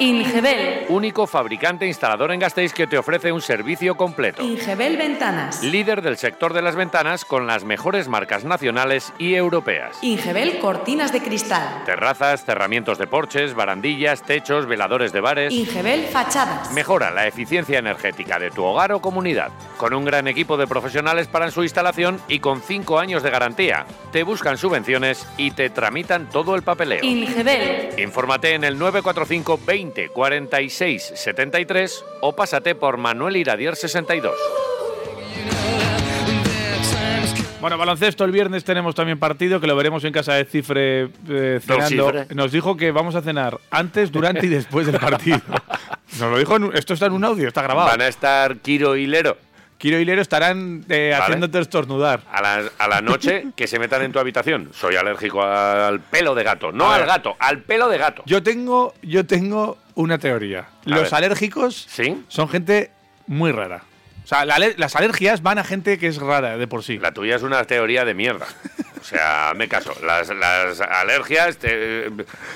[0.00, 0.86] Ingebel.
[0.88, 4.42] Único fabricante instalador en Gasteiz que te ofrece un servicio completo.
[4.42, 5.62] Ingebel Ventanas.
[5.62, 9.96] Líder del sector de las ventanas con las mejores marcas nacionales y europeas.
[10.02, 11.84] Ingebel Cortinas de Cristal.
[11.86, 15.52] Terrazas, cerramientos de porches, barandillas, techos, veladores de bares.
[15.52, 16.72] Ingebel Fachadas.
[16.72, 19.52] Mejora la eficiencia energética de tu hogar o comunidad.
[19.76, 23.86] Con un gran equipo de profesionales para su instalación y con 5 años de garantía.
[24.10, 27.04] Te buscan subvenciones y te tramitan todo el papeleo.
[27.04, 27.90] Ingebel.
[27.98, 34.34] Infórmate en el 945 20 46 73 o pásate por Manuel Iradier 62.
[37.60, 41.60] Bueno, baloncesto, el viernes tenemos también partido que lo veremos en casa de Cifre eh,
[41.64, 42.10] cenando.
[42.10, 42.34] Cifre.
[42.34, 45.40] Nos dijo que vamos a cenar antes, durante y después del partido.
[46.20, 47.88] Nos lo dijo, en esto está en un audio, está grabado.
[47.88, 49.38] Van a estar Kiro y Lero
[49.78, 51.22] Kiro y Lero estarán eh, Vale.
[51.24, 52.22] haciéndote estornudar.
[52.32, 54.70] a la, a la noche que se metan en tu habitación.
[54.72, 56.72] Soy alérgico al pelo de gato.
[56.72, 58.22] No al gato, al pelo de gato.
[58.26, 60.66] Yo tengo, yo tengo una teoría.
[60.84, 61.14] Los ver.
[61.14, 62.24] alérgicos ¿Sí?
[62.28, 62.90] son gente
[63.26, 63.82] muy rara.
[64.24, 66.98] O sea, la las alergias van a gente que es rara de por sí.
[66.98, 68.46] La tuya es una teoría de mierda.
[69.04, 69.92] O sea, me caso.
[70.02, 71.58] Las, las alergias.
[71.58, 72.06] Te,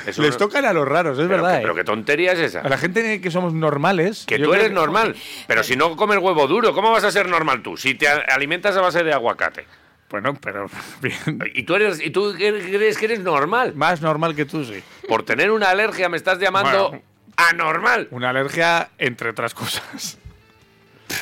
[0.07, 1.57] eso Les no- tocan a los raros, es pero, verdad.
[1.57, 1.77] que- pero eh.
[1.77, 2.61] qué tontería es esa.
[2.63, 4.25] A la gente que somos normales.
[4.27, 5.15] Que tú eres normal.
[5.47, 7.77] Pero si no comes huevo duro, ¿cómo vas a ser normal tú?
[7.77, 9.67] Si te alimentas a base de aguacate.
[10.09, 10.71] Bueno, pero
[11.03, 11.39] bien.
[11.53, 13.75] Y tú, eres, y tú crees que eres normal.
[13.75, 14.83] Más normal que tú, sí.
[15.07, 17.05] Por tener una alergia me estás llamando Bueno.
[17.37, 18.09] anormal.
[18.11, 20.17] Una alergia, entre otras cosas.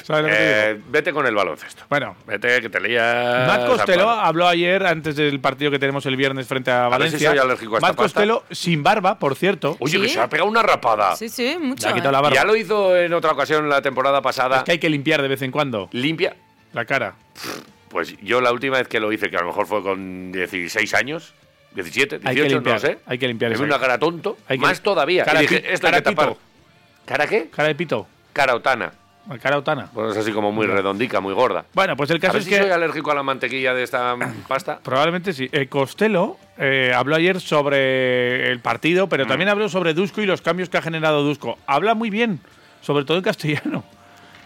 [0.08, 1.84] Eh, vete con el baloncesto.
[1.88, 3.46] Bueno, Vete, que te lías.
[3.46, 6.98] Matt Costello habló ayer, antes del partido que tenemos el viernes frente a ver si
[6.98, 7.30] Valencia.
[7.30, 9.76] soy alérgico a esta Matt Costello, sin barba, por cierto.
[9.80, 11.14] Oye, que se ha pegado una rapada.
[11.16, 11.86] Sí, sí, mucho.
[11.86, 12.12] Le ha quitado ¿eh?
[12.12, 12.34] la barba.
[12.36, 14.58] Ya lo hizo en otra ocasión la temporada pasada.
[14.58, 16.34] Es que hay que limpiar de vez en cuando Limpia.
[16.72, 17.14] la cara.
[17.88, 20.92] Pues yo la última vez que lo hice, que a lo mejor fue con 16
[20.94, 21.32] años,
[21.74, 22.98] 17, 18, Hay que limpiar, no sé.
[23.06, 23.80] hay que limpiar vi una cara.
[23.80, 25.24] cara tonto, Hay que- más todavía.
[25.24, 26.28] Cara y dije, esto hay cara que tapar.
[26.30, 26.40] pito.
[27.06, 27.48] ¿Cara qué?
[27.50, 28.06] Cara de pito.
[28.32, 28.92] Cara otana.
[29.42, 29.88] Cara otana.
[29.92, 31.64] Pues es así como muy redondica, muy gorda.
[31.74, 32.58] Bueno, pues el A caso ver es si que.
[32.62, 34.16] soy alérgico a la mantequilla de esta
[34.48, 34.78] pasta.
[34.82, 35.48] Probablemente sí.
[35.52, 39.08] Eh, Costello eh, habló ayer sobre el partido, Mm.
[39.08, 41.58] pero también habló sobre Dusko y los cambios que ha generado Dusko.
[41.66, 42.40] Habla muy bien,
[42.80, 43.84] sobre todo en castellano.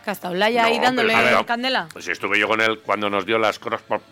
[0.07, 1.89] Hasta Olaya ahí No, dándole pero- pero- candela.
[1.93, 4.03] Pues estuve yo con él cuando nos dio las cross pop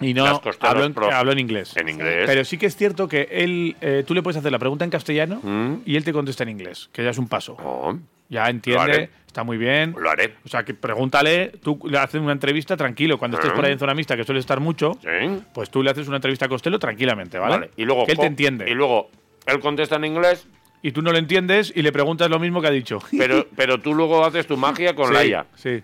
[0.00, 0.26] Y no
[0.60, 1.76] habló en, habló en inglés.
[1.76, 2.24] en inglés.
[2.26, 4.90] Pero sí que es cierto que él, eh, tú le puedes hacer la pregunta en
[4.92, 5.76] castellano Mm.
[5.86, 7.56] y él te contesta en inglés, que ya es un paso.
[7.58, 7.96] Oh,
[8.34, 9.94] Ya entiende, está muy bien.
[9.98, 10.34] lo haré.
[10.44, 13.16] O sea, que pregúntale, tú le haces una entrevista tranquilo.
[13.18, 15.40] Cuando estés por ahí en zona mixta, que suele estar mucho, Sí.
[15.52, 17.54] pues tú le haces una entrevista a Costello tranquilamente, ¿vale?
[17.54, 17.70] Vale.
[17.76, 18.68] Y luego que él te entiende.
[18.70, 19.08] Y luego
[19.46, 20.46] él contesta en inglés,
[20.82, 22.98] Y tú no lo entiendes y le preguntas lo mismo que ha dicho.
[23.18, 25.46] pero, pero tú luego haces tu magia con sí, Laia.
[25.54, 25.82] Sí.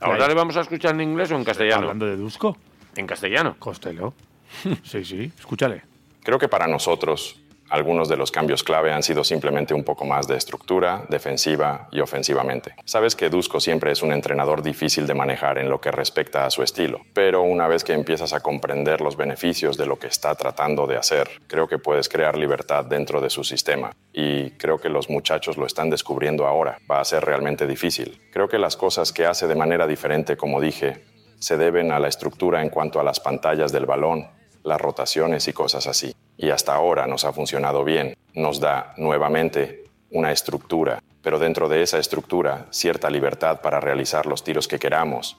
[0.00, 0.28] Ahora Laia.
[0.28, 1.82] le vamos a escuchar en inglés o en castellano.
[1.82, 2.56] Hablando de Dusko.
[2.94, 3.56] En castellano.
[3.58, 4.14] Costello.
[4.84, 5.32] sí, sí.
[5.36, 5.82] Escúchale.
[6.22, 7.41] Creo que para nosotros
[7.72, 12.00] algunos de los cambios clave han sido simplemente un poco más de estructura, defensiva y
[12.00, 12.74] ofensivamente.
[12.84, 16.50] Sabes que Dusko siempre es un entrenador difícil de manejar en lo que respecta a
[16.50, 20.34] su estilo, pero una vez que empiezas a comprender los beneficios de lo que está
[20.34, 23.90] tratando de hacer, creo que puedes crear libertad dentro de su sistema.
[24.12, 26.78] Y creo que los muchachos lo están descubriendo ahora.
[26.90, 28.20] Va a ser realmente difícil.
[28.32, 31.04] Creo que las cosas que hace de manera diferente, como dije,
[31.38, 34.28] se deben a la estructura en cuanto a las pantallas del balón,
[34.64, 36.14] las rotaciones y cosas así.
[36.36, 38.16] Y hasta ahora nos ha funcionado bien.
[38.34, 44.44] Nos da nuevamente una estructura, pero dentro de esa estructura cierta libertad para realizar los
[44.44, 45.36] tiros que queramos,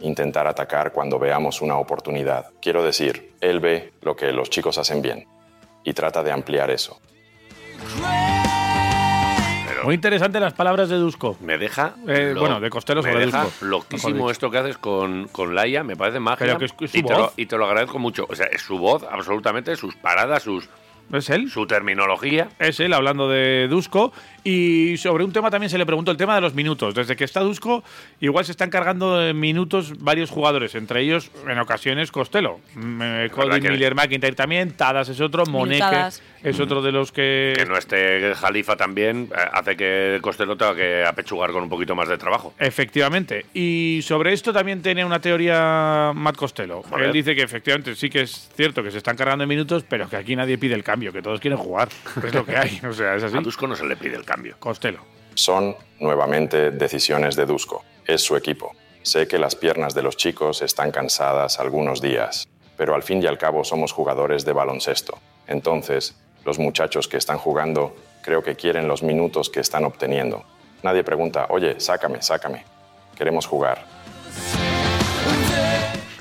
[0.00, 2.50] intentar atacar cuando veamos una oportunidad.
[2.60, 5.26] Quiero decir, él ve lo que los chicos hacen bien
[5.84, 7.00] y trata de ampliar eso.
[9.88, 11.38] Muy interesante las palabras de Dusko.
[11.40, 11.94] me deja.
[12.06, 15.82] Eh, bueno, de Costello me sobre deja Dusko, loquísimo esto que haces con, con Laia,
[15.82, 16.44] me parece magia.
[16.44, 17.32] Pero que es- su y, te lo, voz.
[17.38, 18.26] y te lo agradezco mucho.
[18.28, 20.68] O sea, es su voz, absolutamente, sus paradas, sus,
[21.10, 21.48] ¿Es él?
[21.50, 22.48] su terminología.
[22.58, 24.12] Es él hablando de Dusko.
[24.50, 26.94] Y sobre un tema también se le preguntó el tema de los minutos.
[26.94, 27.84] Desde que está Dusko,
[28.18, 32.58] igual se están cargando de minutos varios jugadores, entre ellos en ocasiones Costello.
[32.74, 36.08] Mm, eh, Cody Miller McIntyre también, Tadas es otro, Moneke
[36.42, 37.52] es otro de los que.
[37.58, 41.94] Que no esté Jalifa también eh, hace que Costello tenga que apechugar con un poquito
[41.94, 42.54] más de trabajo.
[42.58, 43.44] Efectivamente.
[43.52, 46.82] Y sobre esto también tiene una teoría Matt Costello.
[46.98, 50.08] Él dice que efectivamente sí que es cierto que se están cargando de minutos, pero
[50.08, 51.88] que aquí nadie pide el cambio, que todos quieren jugar.
[52.24, 52.80] Es lo que hay.
[52.88, 53.36] O sea, es así.
[53.36, 54.37] A Dusko no se le pide el cambio.
[54.58, 55.00] Costello.
[55.34, 57.84] Son nuevamente decisiones de Dusko.
[58.06, 58.74] Es su equipo.
[59.02, 63.26] Sé que las piernas de los chicos están cansadas algunos días, pero al fin y
[63.26, 65.18] al cabo somos jugadores de baloncesto.
[65.46, 70.44] Entonces, los muchachos que están jugando creo que quieren los minutos que están obteniendo.
[70.82, 72.64] Nadie pregunta, oye, sácame, sácame.
[73.16, 73.84] Queremos jugar.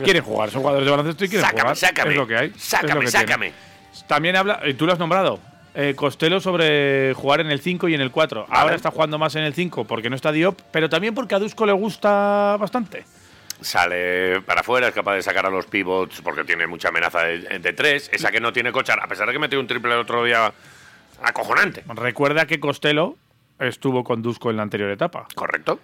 [0.04, 1.76] Quieren jugar, son jugadores de baloncesto y quieren Sácame, jugar.
[1.76, 2.12] sácame.
[2.12, 2.54] Es lo que hay.
[2.56, 3.52] es Sácame, lo que sácame.
[3.52, 4.04] tiene.
[4.08, 5.40] También habla, y tú lo has nombrado,
[5.80, 8.48] eh, Costello sobre jugar en el 5 y en el 4.
[8.50, 11.40] Ahora está jugando más en el 5 porque no está Diop, pero también porque a
[11.40, 13.06] Dusko le gusta bastante.
[13.62, 17.60] Sale para afuera, es capaz de sacar a los pivots porque tiene mucha amenaza de,
[17.60, 18.10] de tres.
[18.14, 20.52] Esa que no tiene Cochar, a pesar de que metió un triple el otro día
[21.22, 21.84] acojonante.
[21.88, 23.16] Recuerda que Costello
[23.60, 25.28] estuvo con Dusko en la anterior etapa.
[25.34, 25.80] ¿Correcto?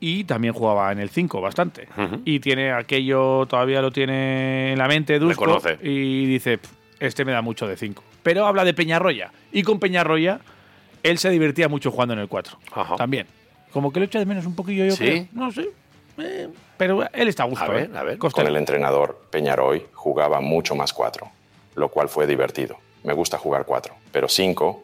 [0.00, 1.88] Y también jugaba en el 5 bastante.
[2.24, 5.44] Y tiene aquello, todavía lo tiene en la mente Dusko.
[5.44, 5.76] conoce.
[5.82, 8.02] Y dice, "Pf, este me da mucho de 5.
[8.22, 9.32] Pero habla de Peñarroya.
[9.52, 10.40] Y con Peñarroya,
[11.02, 12.58] él se divertía mucho jugando en el 4.
[12.72, 12.96] Ajá.
[12.96, 13.26] También.
[13.72, 15.04] Como que lo echa de menos un poquillo yo ¿Sí?
[15.04, 15.26] creo.
[15.32, 15.68] No sé.
[16.18, 17.64] Eh, pero él está a gusto.
[17.64, 17.98] A ver, ¿eh?
[17.98, 18.18] a ver.
[18.18, 21.30] Con el entrenador Peñaroy jugaba mucho más cuatro,
[21.74, 22.78] lo cual fue divertido.
[23.04, 24.82] Me gusta jugar cuatro, pero cinco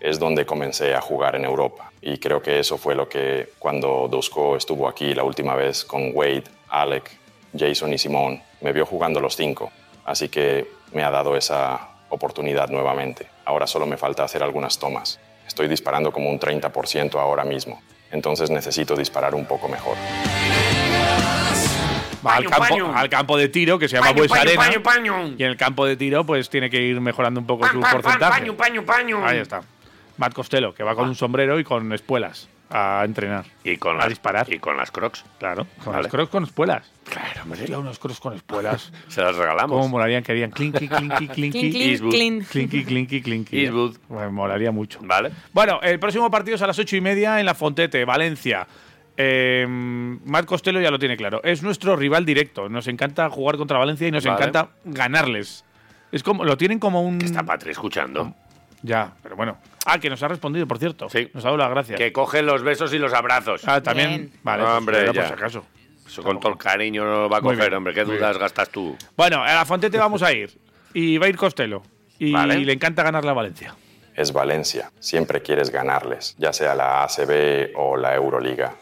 [0.00, 1.92] es donde comencé a jugar en Europa.
[2.00, 6.12] Y creo que eso fue lo que cuando Dusko estuvo aquí la última vez con
[6.14, 7.10] Wade, Alec,
[7.56, 9.70] Jason y Simón, me vio jugando los cinco.
[10.06, 13.28] Así que me ha dado esa oportunidad nuevamente.
[13.44, 15.18] Ahora solo me falta hacer algunas tomas.
[15.46, 17.80] Estoy disparando como un 30% ahora mismo.
[18.12, 19.96] Entonces necesito disparar un poco mejor.
[22.26, 22.92] Va al campo, paño.
[22.94, 24.60] al campo de tiro, que se llama Bues Arena.
[24.62, 25.26] paño, paño.
[25.38, 27.80] Y en el campo de tiro, pues tiene que ir mejorando un poco Pan, su
[27.80, 28.40] pan, porcentaje.
[28.40, 29.26] paño, paño, paño.
[29.26, 29.62] Ahí está.
[30.18, 30.94] Matt Costello, que va Ah.
[30.96, 33.44] con un sombrero y con espuelas a entrenar.
[33.64, 34.52] Y con a las, disparar.
[34.52, 35.24] Y con las crocs.
[35.38, 36.04] Claro, con Vale.
[36.04, 36.90] las crocs con espuelas.
[37.08, 37.60] Claro, hombre.
[37.60, 38.92] Hostia, unos crocs con espuelas.
[39.08, 39.76] Se las regalamos.
[39.76, 40.22] ¿Cómo molarían?
[40.22, 41.34] Que harían clinky, clinky, clinky.
[41.34, 42.10] Clink, clink, Eastwood.
[42.12, 42.46] clink.
[42.48, 43.58] Clinky, clinky, clinky.
[43.60, 43.96] Eastwood.
[44.08, 45.00] Me molaría mucho.
[45.02, 45.30] Vale.
[45.52, 48.66] Bueno, el próximo partido es a las ocho y media en la Fontete, Valencia.
[49.16, 51.42] Eh, Matt Costello ya lo tiene claro.
[51.42, 52.68] Es nuestro rival directo.
[52.68, 54.36] Nos encanta jugar contra Valencia y nos Vale.
[54.38, 55.64] encanta ganarles.
[56.12, 57.20] Es como, lo tienen como un.
[57.20, 58.34] Está Patri escuchando.
[58.82, 59.58] Ya, pero bueno.
[59.86, 61.08] Ah, que nos ha respondido, por cierto.
[61.08, 61.30] Sí.
[61.34, 61.98] Nos ha dado las gracias.
[61.98, 63.62] Que coge los besos y los abrazos.
[63.66, 64.08] Ah, también.
[64.10, 64.32] Bien.
[64.42, 65.12] Vale, No, pues, hombre, ya.
[65.12, 65.64] por si acaso.
[66.06, 67.94] Eso con todo el cariño no lo va a Muy coger, bien, hombre.
[67.94, 68.96] ¿Qué muy dudas gastas tú?
[69.16, 70.50] Bueno, a la Fontete vamos a ir.
[70.92, 71.82] Y va a ir Costello.
[72.18, 72.58] Y Vale.
[72.58, 73.74] le encanta ganar la Valencia.
[74.14, 74.90] es Valencia.
[74.98, 78.74] Siempre quieres ganarles, ya sea la ACB o la Euroliga.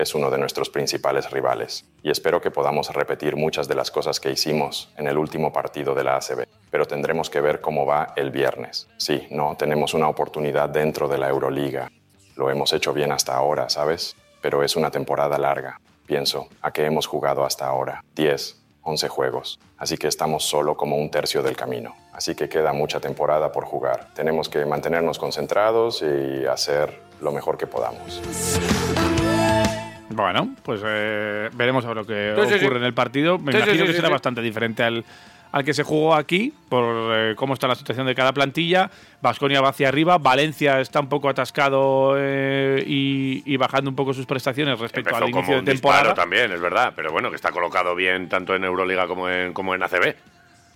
[0.00, 4.18] Es uno de nuestros principales rivales y espero que podamos repetir muchas de las cosas
[4.18, 6.46] que hicimos en el último partido de la ACB.
[6.70, 8.88] Pero tendremos que ver cómo va el viernes.
[8.96, 11.92] Sí, no, tenemos una oportunidad dentro de la Euroliga.
[12.34, 14.16] Lo hemos hecho bien hasta ahora, ¿sabes?
[14.40, 15.78] Pero es una temporada larga.
[16.06, 18.02] Pienso, ¿a qué hemos jugado hasta ahora?
[18.14, 19.60] 10, 11 juegos.
[19.76, 21.94] Así que estamos solo como un tercio del camino.
[22.14, 24.08] Así que queda mucha temporada por jugar.
[24.14, 28.22] Tenemos que mantenernos concentrados y hacer lo mejor que podamos.
[30.10, 32.76] Bueno, pues eh, veremos a ver lo que Sí, ocurre sí.
[32.80, 33.38] en el partido.
[33.38, 35.04] Me Sí, imagino que será bastante diferente al,
[35.52, 36.84] al que se jugó aquí, por
[37.16, 38.90] eh, cómo está la situación de cada plantilla.
[39.22, 44.12] Vasconia va hacia arriba, Valencia está un poco atascado eh, y, y bajando un poco
[44.12, 46.00] sus prestaciones respecto Empezó al inicio como de un temporada.
[46.02, 46.92] disparo también, es verdad.
[46.96, 50.14] Pero bueno, que está colocado bien tanto en Euroliga como en, como en ACB.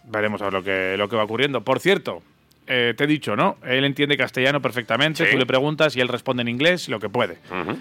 [0.04, 1.62] Veremos a ver lo que, lo que va ocurriendo.
[1.62, 2.22] Por cierto,
[2.68, 3.56] eh, te he dicho, ¿no?
[3.64, 7.38] Él entiende castellano perfectamente, tú le preguntas y él responde en inglés, lo que puede.
[7.50, 7.76] Ujú.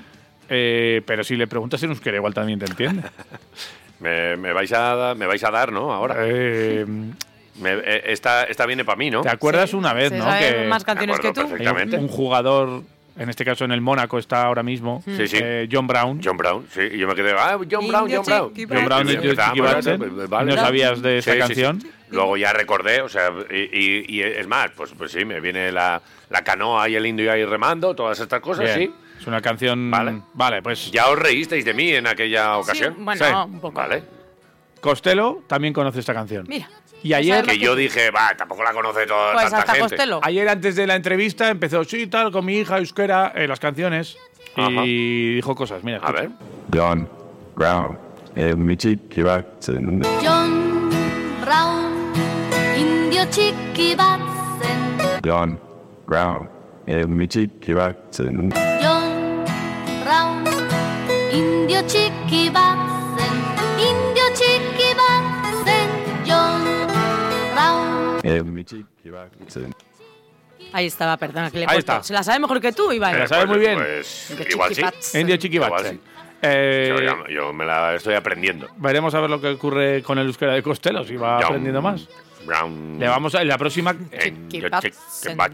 [0.50, 3.04] Eh, pero si le preguntas en euskera, igual también te entiende.
[4.00, 5.92] me, me vais a, me vais a dar, ¿no?
[5.94, 6.16] Ahora.
[6.20, 6.86] Eh,
[7.60, 9.22] Me- eh, esta, esta viene para mí, ¿no?
[9.22, 10.24] ¿Te acuerdas Sí, una vez, se no?
[10.26, 11.42] sabe Que más canciones que tú.
[11.98, 12.82] un- jugador,
[13.16, 15.38] en este caso en el Mónaco está ahora mismo, Sí, sí.
[15.40, 16.20] eh, John Brown.
[16.24, 16.82] John Brown, sí.
[16.94, 18.52] Y yo me quedé, ah, John Brown, John Brown.
[18.56, 19.60] John Brown de Y Chiqui
[20.28, 20.52] vale.
[20.56, 21.62] ¿No sabías de esta Sí, sí, sí.
[21.62, 21.84] canción?
[22.10, 25.72] Luego ya recordé, o sea, y, y- y es más, pues, pues sí, me viene
[25.72, 26.02] la,
[26.32, 28.90] la canoa y el indio ahí remando, todas estas cosas, Bien.
[28.90, 28.96] sí.
[29.24, 29.90] Es una canción.
[29.90, 30.22] Vale.
[30.34, 32.96] Vale, pues Ya os reísteis de mí en aquella Sí, ocasión.
[33.06, 33.34] bueno, Sí.
[33.54, 33.76] un poco.
[33.80, 34.04] Vale.
[34.82, 36.46] Costello también conoce esta canción.
[36.46, 36.70] Mira.
[37.04, 39.96] Y ayer, Que yo dije, va, tampoco la conoce toda Pues tanta hasta gente.
[39.96, 40.20] Costello.
[40.24, 44.18] ayer antes de la entrevista empezó, sí, tal, con mi hija euskera, eh, las canciones.
[44.58, 44.70] Ajá.
[44.84, 46.00] Y dijo cosas, mira.
[46.04, 46.30] A ver.
[46.74, 47.08] John
[47.56, 47.98] Brown
[49.10, 50.02] Kibatzen.
[50.22, 50.90] John
[51.40, 52.12] Brown,
[52.78, 55.22] indio zen.
[55.26, 55.60] John
[56.08, 56.50] Brown
[56.88, 58.52] el Michi Kibatzen.
[61.34, 63.34] John Brown, indio chiquibatzen,
[63.80, 65.90] indio chiquibatzen,
[66.28, 66.62] John
[67.54, 68.20] Brown.
[70.74, 71.92] Ahí estaba, perdona, que le he Ahí puesto.
[71.94, 72.04] está.
[72.04, 73.14] Se la sabe mejor que tú, Iván.
[73.14, 73.78] Se la sabe muy bien.
[73.78, 75.20] Pues Indio igual sí.
[75.20, 75.86] Indio Chiquibatzen.
[75.96, 76.10] Igual sí.
[76.42, 78.68] Eh, Yo, ya- yo me la estoy aprendiendo.
[78.78, 81.82] veremos a ver lo que ocurre con el euskera de Costello, si va John aprendiendo
[81.82, 82.08] más.
[82.46, 82.98] Brown.
[83.00, 83.96] Le vamos a, la próxima,
[84.50, 84.94] Chiquibatzen.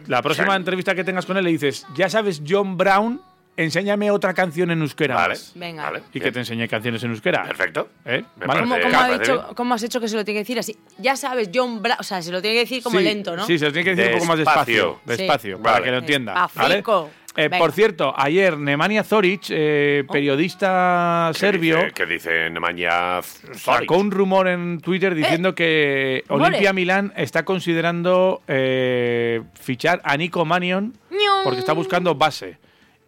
[0.07, 3.21] la próxima entrevista que tengas con él le dices, ya sabes, John Brown,
[3.63, 5.15] enséñame otra canción en euskera.
[5.15, 5.29] Vale.
[5.35, 5.51] más".
[5.55, 5.83] Venga.
[5.83, 5.99] Vale.
[6.09, 6.33] Y que bien.
[6.33, 7.43] te enseñe canciones en euskera.
[7.43, 7.89] Perfecto.
[8.05, 8.23] ¿Eh?
[8.37, 8.61] Me Vale.
[8.61, 9.55] ¿Cómo, parece- cómo ha me parece dicho, bien.
[9.55, 10.77] ¿Cómo has hecho que se lo tiene que decir así?
[10.97, 11.97] Ya sabes, John Brown.
[11.99, 13.45] O sea, se lo tiene que decir como Sí, lento, ¿no?
[13.45, 14.99] Sí, se lo tiene que decir un poco más Despacio.
[15.05, 15.57] despacio.
[15.57, 15.63] Sí.
[15.63, 15.85] Para Vale.
[15.85, 16.33] que lo entienda.
[16.55, 16.75] ¿vale?
[16.75, 17.09] Despacito.
[17.37, 23.55] Eh, por cierto, ayer Nemanja Zoric, eh, periodista ¿Qué serbio, dice- ¿Qué dice Nemanja Zoric?
[23.81, 26.23] sacó un rumor en Twitter diciendo que.
[26.27, 30.97] Olimpia Milán está considerando eh, fichar a Nico Manion
[31.43, 32.57] porque está buscando base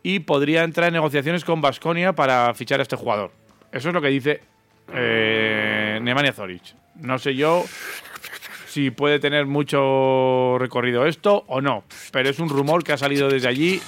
[0.04, 3.32] y podría entrar en negociaciones con Basconia para fichar a este jugador.
[3.72, 4.42] Eso es lo que dice
[4.94, 6.76] eh, Nemanja Zoric.
[6.96, 7.64] No sé yo
[8.68, 13.30] si puede tener mucho recorrido esto o no, pero es un rumor que ha salido
[13.30, 13.82] desde allí.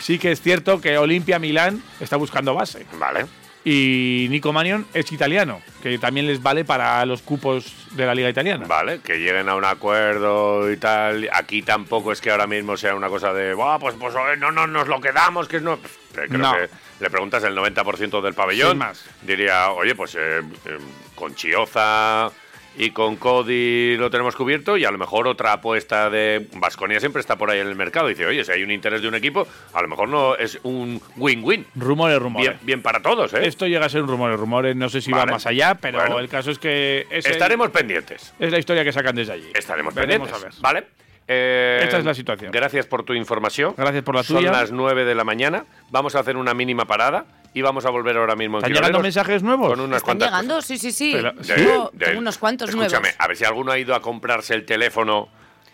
[0.00, 2.86] Sí que es cierto que Olimpia Milán está buscando base.
[2.98, 3.26] Vale.
[3.62, 8.30] Y Nico Manion es italiano, que también les vale para los cupos de la liga
[8.30, 8.64] italiana.
[8.66, 11.28] Vale, que lleguen a un acuerdo y tal.
[11.32, 14.66] Aquí tampoco es que ahora mismo sea una cosa de, "Buah, pues, pues no, no
[14.66, 15.78] nos lo quedamos, que es no.
[16.12, 16.54] Creo No.
[16.54, 16.68] que
[17.00, 18.70] le preguntas el 90% del pabellón.
[18.70, 19.04] Sin más.
[19.22, 20.78] Diría, oye, pues eh, eh,
[21.14, 22.30] con Chioza
[22.76, 27.20] y con Cody lo tenemos cubierto y a lo mejor otra apuesta de Vasconia siempre
[27.20, 28.08] está por ahí en el mercado.
[28.08, 31.00] Dice, oye, si hay un interés de un equipo, a lo mejor no es un
[31.16, 31.66] win-win.
[31.74, 32.48] Rumores, rumores.
[32.48, 33.46] Bien, bien para todos, ¿eh?
[33.46, 34.76] Esto llega a ser un rumores, rumores.
[34.76, 36.18] No sé si va más allá, pero Bueno.
[36.20, 38.32] el caso es que es, el- Estaremos pendientes.
[38.38, 39.50] es la historia que sacan desde allí.
[39.54, 40.58] Estaremos Veremos pendientes.
[40.62, 40.80] a ver.
[40.80, 40.86] Vale.
[41.32, 42.50] Eh, Esta es la situación.
[42.50, 43.74] Gracias por tu información.
[43.76, 44.50] Gracias por la Son tuya.
[44.50, 45.64] las 9 de la mañana.
[45.90, 49.00] Vamos a hacer una mínima parada y vamos a volver ahora mismo en ¿Están llegando
[49.00, 49.68] mensajes nuevos?
[49.70, 50.62] Con unas ¿Están cuantas llegando?
[50.62, 51.12] Sí, sí, sí.
[51.14, 51.56] Pero- cosas.
[51.56, 53.16] Tengo, De- tengo unos cuantos Escúchame, nuevos.
[53.18, 55.28] a ver si alguno ha ido a comprarse el teléfono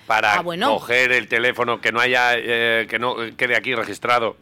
[0.07, 0.69] para Ah, bueno.
[0.75, 4.37] coger el teléfono que no haya eh, que no quede aquí registrado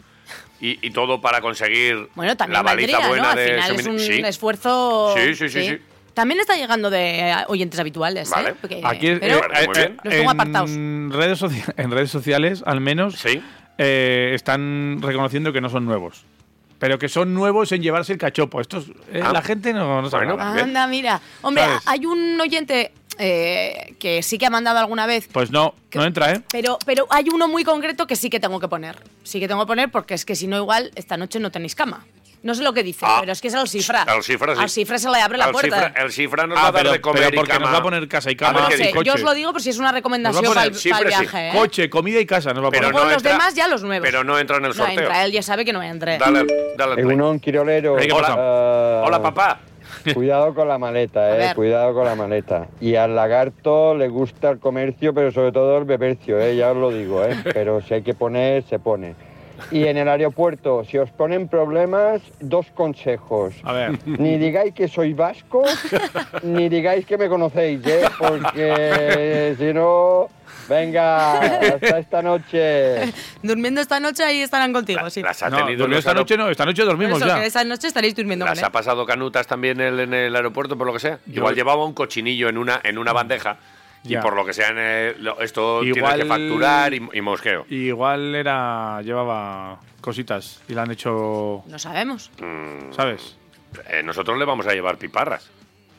[0.61, 3.31] y, y todo para conseguir Bueno, también la baliza valdría, buena ¿no?
[3.31, 4.13] Al de final es un Sí.
[4.25, 5.15] esfuerzo.
[5.17, 5.79] Sí, sí, sí, sí.
[6.13, 8.51] También está llegando de eh, oyentes habituales, Vale.
[8.51, 8.55] ¿eh?
[8.61, 9.97] Porque- Aquí es- pero eh, eh, bien.
[10.05, 10.71] Los tengo apartados.
[10.71, 11.41] en redes,
[11.77, 13.43] en redes sociales, al menos, Sí.
[13.79, 16.25] eh, están reconociendo que no son nuevos.
[16.85, 18.61] Pero que son nuevos en llevarse el cachopo.
[18.61, 19.33] Estos, eh, Ah.
[19.33, 20.43] La gente no, no sabe Bueno.
[20.43, 21.19] Anda, mira.
[21.41, 21.83] Hombre, ¿Sabes?
[21.87, 25.27] hay un oyente eh, que sí que ha mandado alguna vez.
[25.33, 26.43] Pues no, no entra, ¿eh?
[26.51, 28.99] Pero, pero hay uno muy concreto que sí que tengo que poner.
[29.23, 31.75] Sí que tengo que poner porque es que si no, igual esta noche no tenéis
[31.75, 32.05] cama.
[32.45, 33.17] No sé lo que dice, Ah.
[33.21, 34.03] pero es que es al cifra.
[34.03, 34.61] Al cifra, sí.
[34.63, 35.77] Al cifra se le abre la puerta.
[35.93, 37.65] cifra- el cifra nos va Ah, a dar pero, de comer pero y porque cama.
[37.65, 38.61] nos va a poner casa y cama.
[38.61, 39.05] no sé, coche.
[39.09, 40.91] yo os lo digo por si es una recomendación va para el, sí.
[41.07, 41.49] viaje.
[41.49, 41.53] ¿eh?
[41.55, 42.93] Coche, comida y casa nos va a Pero poner.
[42.93, 44.07] no Luego los entra- demás ya los nuevos.
[44.07, 45.01] Pero no entra en el no sorteo.
[45.01, 46.19] entra, él ya sabe que no entre.
[46.19, 46.45] Dale,
[46.77, 47.01] dale.
[47.01, 47.97] Egunon, Quirolero.
[47.99, 48.37] Hey, ¿qué pasa?
[48.39, 49.61] Ah, Hola, papá.
[50.13, 51.55] Cuidado con la maleta, eh.
[51.55, 52.67] Cuidado con la maleta.
[52.79, 56.57] Y al lagarto le gusta el comercio, pero sobre todo el bebercio, eh.
[56.57, 57.35] Ya os lo digo, eh.
[57.55, 59.15] Pero si hay que poner, se pone.
[59.71, 63.55] Y en el aeropuerto, si os ponen problemas, dos consejos.
[63.65, 63.99] A ver.
[64.07, 65.65] Ni digáis que soy vasco,
[66.43, 68.03] ni digáis que me conocéis, ¿eh?
[68.19, 70.29] Porque si no,
[70.69, 73.13] venga, hasta esta noche.
[73.43, 75.23] Durmiendo esta noche ahí estarán contigo, sí.
[75.23, 77.41] Las ha No, tenido los esta noche no, esta noche dormimos eso, ya.
[77.41, 78.65] que esta noche estaréis durmiendo con Las él.
[78.65, 81.19] ha pasado canutas también él en el aeropuerto, por lo que sea.
[81.33, 83.57] Igual llevaba un cochinillo en una, en una bandeja
[84.05, 87.21] y por lo que sea, en el- lo- esto Igual- tiene que facturar y, y
[87.21, 87.67] mosqueo.
[87.71, 92.31] Igual era llevaba cositas y la han hecho, No sabemos.
[92.41, 93.37] Mm, ¿sabes?
[93.89, 95.51] eh, nosotros le vamos a llevar piparras.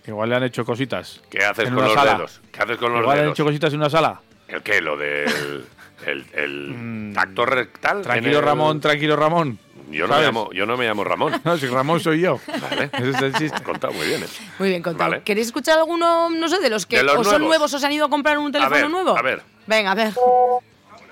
[0.08, 1.22] Igual le han hecho cositas.
[1.32, 2.14] ¿Qué haces con los sala.
[2.14, 2.42] dedos?
[2.52, 3.36] ¿Qué haces con los Igual le han dedos?
[3.38, 4.22] hecho cositas en una sala.
[4.48, 4.80] ¿El qué?
[4.80, 5.66] Lo del
[6.06, 8.00] el, el tacto rectal.
[8.00, 8.02] Mm.
[8.04, 9.58] Tranquilo el- Ramón, tranquilo Ramón.
[9.92, 11.40] Yo no, me llamo, yo no me llamo Ramón.
[11.44, 12.40] No, si Ramón soy yo.
[12.48, 12.90] Vale.
[12.94, 13.62] Ese es el chiste.
[13.64, 14.24] Contado muy bien.
[14.24, 14.28] ¿eh?
[14.60, 15.10] Muy bien contado.
[15.12, 15.24] Vale.
[15.24, 17.74] ¿Queréis escuchar alguno, no sé, de los que De los o son nuevos.
[17.74, 19.18] o se han ido a comprar un teléfono ver, nuevo?
[19.18, 19.42] a ver.
[19.68, 20.08] Venga, a ver.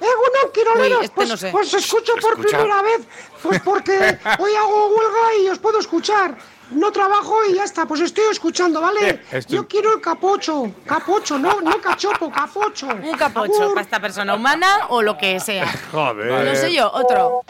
[0.04, 1.50] Egunon, Quiroleros, Uy, este pues, no sé.
[1.52, 2.58] pues escucho por Escucha.
[2.58, 3.02] primera vez,
[3.42, 3.92] pues porque
[4.40, 6.36] hoy hago huelga y os puedo escuchar.
[6.72, 9.22] No trabajo y ya está, pues estoy escuchando, ¿vale?
[9.32, 12.88] Eh, Yo quiero el capocho, capocho, no, no cachopo, capocho.
[12.88, 15.72] Un capocho para esta persona humana o lo que sea.
[15.92, 16.46] Joder.
[16.46, 17.42] No sé yo, otro.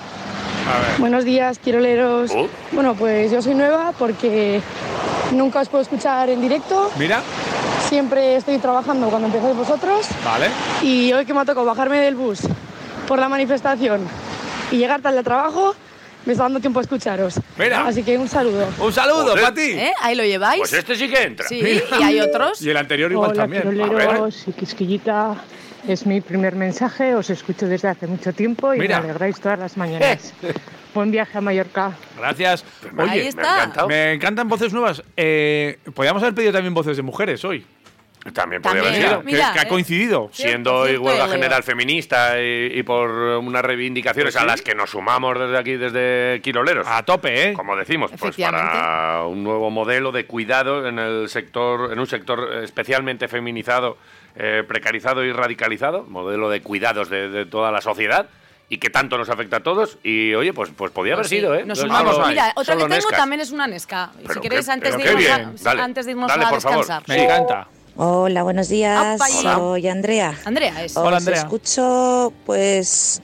[0.97, 2.31] Buenos días, quiroleros.
[2.35, 2.47] Oh.
[2.71, 4.61] Bueno, pues yo soy nueva porque
[5.31, 6.91] nunca os puedo escuchar en directo.
[6.97, 7.21] Mira,
[7.89, 10.07] Siempre estoy trabajando cuando empezáis vosotros.
[10.23, 10.47] vale.
[10.81, 12.39] Y hoy que me ha tocado bajarme del bus
[13.07, 14.01] por la manifestación
[14.71, 15.75] y llegar tarde al trabajo,
[16.25, 17.35] me está dando tiempo a escucharos.
[17.57, 17.85] Mira.
[17.85, 18.67] Así que un saludo.
[18.79, 19.71] Un saludo para ti.
[19.73, 19.93] ¿Eh?
[20.01, 20.59] Ahí lo lleváis.
[20.59, 21.47] Pues este sí que entra.
[21.47, 21.61] Sí,
[21.99, 22.61] y hay otros.
[22.61, 23.63] Y el anterior igual Hola, también.
[23.67, 23.77] A ver.
[23.83, 25.35] quiroleros y Quisquillita.
[25.87, 28.99] Es mi primer mensaje, os escucho desde hace mucho tiempo y Mira.
[28.99, 30.33] me alegráis todas las mañanas.
[30.93, 31.91] Buen viaje a Mallorca.
[32.17, 32.63] Gracias.
[32.97, 33.85] Ahí Oye, está.
[33.87, 35.03] Me encantan voces nuevas.
[35.17, 37.65] Eh, podríamos haber pedido también voces de mujeres hoy.
[38.31, 39.19] También podría haber También, sido.
[39.19, 39.67] Que, Mira, que ha eh.
[39.67, 40.29] coincidido.
[40.31, 44.47] Siendo huelga eh, general feminista y, y por unas reivindicaciones Pues sí.
[44.47, 46.87] a las que nos sumamos desde aquí, desde Quiroleros.
[46.87, 47.53] A tope, ¿eh?
[47.53, 52.63] Como decimos, pues para un nuevo modelo de cuidado en el sector, en un sector
[52.63, 53.97] especialmente feminizado,
[54.35, 58.27] eh, precarizado y radicalizado, modelo de cuidados de, de toda la sociedad
[58.69, 59.97] y que tanto nos afecta a todos.
[60.03, 61.63] Y oye, pues, pues podía haber Pues sí, sido, ¿eh?
[61.65, 62.15] Nos sumamos.
[62.15, 63.19] solo- Mira, otra que tengo Nescas.
[63.19, 64.11] también es una Nesca.
[64.21, 65.31] Pero si qué- queréis, antes, de irnos, bien.
[65.31, 66.77] a, Dale, antes de irnos dale, a por favor.
[66.79, 67.03] descansar.
[67.07, 67.67] Me encanta.
[67.95, 69.19] Hola, buenos días.
[69.43, 69.53] Ya.
[69.55, 70.33] Soy Andrea.
[70.45, 70.97] Andrea es.
[70.97, 71.39] Hola, Os Andrea.
[71.41, 73.21] escucho, pues,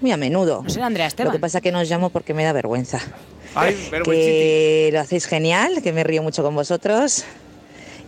[0.00, 0.62] muy a menudo.
[0.62, 1.32] No será Andrea Lo Esteban.
[1.32, 3.00] que pasa que no os llamo porque me da vergüenza.
[3.56, 3.74] Ay.
[4.04, 7.24] Que lo hacéis genial, que me río mucho con vosotros.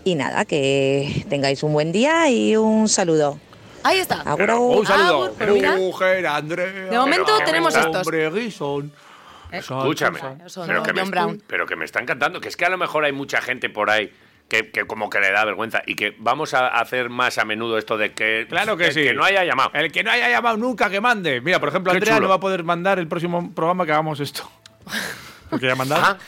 [0.05, 3.38] Y nada, que tengáis un buen día y un saludo.
[3.82, 4.20] Ahí está.
[4.22, 4.76] Agur, Pero, agur.
[4.78, 5.24] un saludo.
[5.24, 5.76] Agur, pero mira.
[5.76, 6.66] Mujer, Andrea.
[6.66, 8.07] De momento Pero tenemos me estos.
[8.07, 8.92] Hombre, Gison.
[9.53, 10.82] Escúchame, Eso, pero, ¿no?
[10.84, 11.42] que me, John Brown.
[11.46, 13.90] pero que me está encantando, que es que a lo mejor hay mucha gente por
[13.90, 14.12] ahí
[14.48, 17.76] que, que como que le da vergüenza y que vamos a hacer más a menudo
[17.76, 19.03] esto de que, Claro que el sí.
[19.03, 19.70] que no haya llamado.
[19.74, 21.40] El que no haya llamado nunca que mande.
[21.40, 22.26] Mira, por ejemplo, Qué Andrea chulo.
[22.26, 24.48] no va a poder mandar el próximo programa que hagamos esto.
[25.51, 26.03] Porque ya mandado.
[26.05, 26.18] Ah,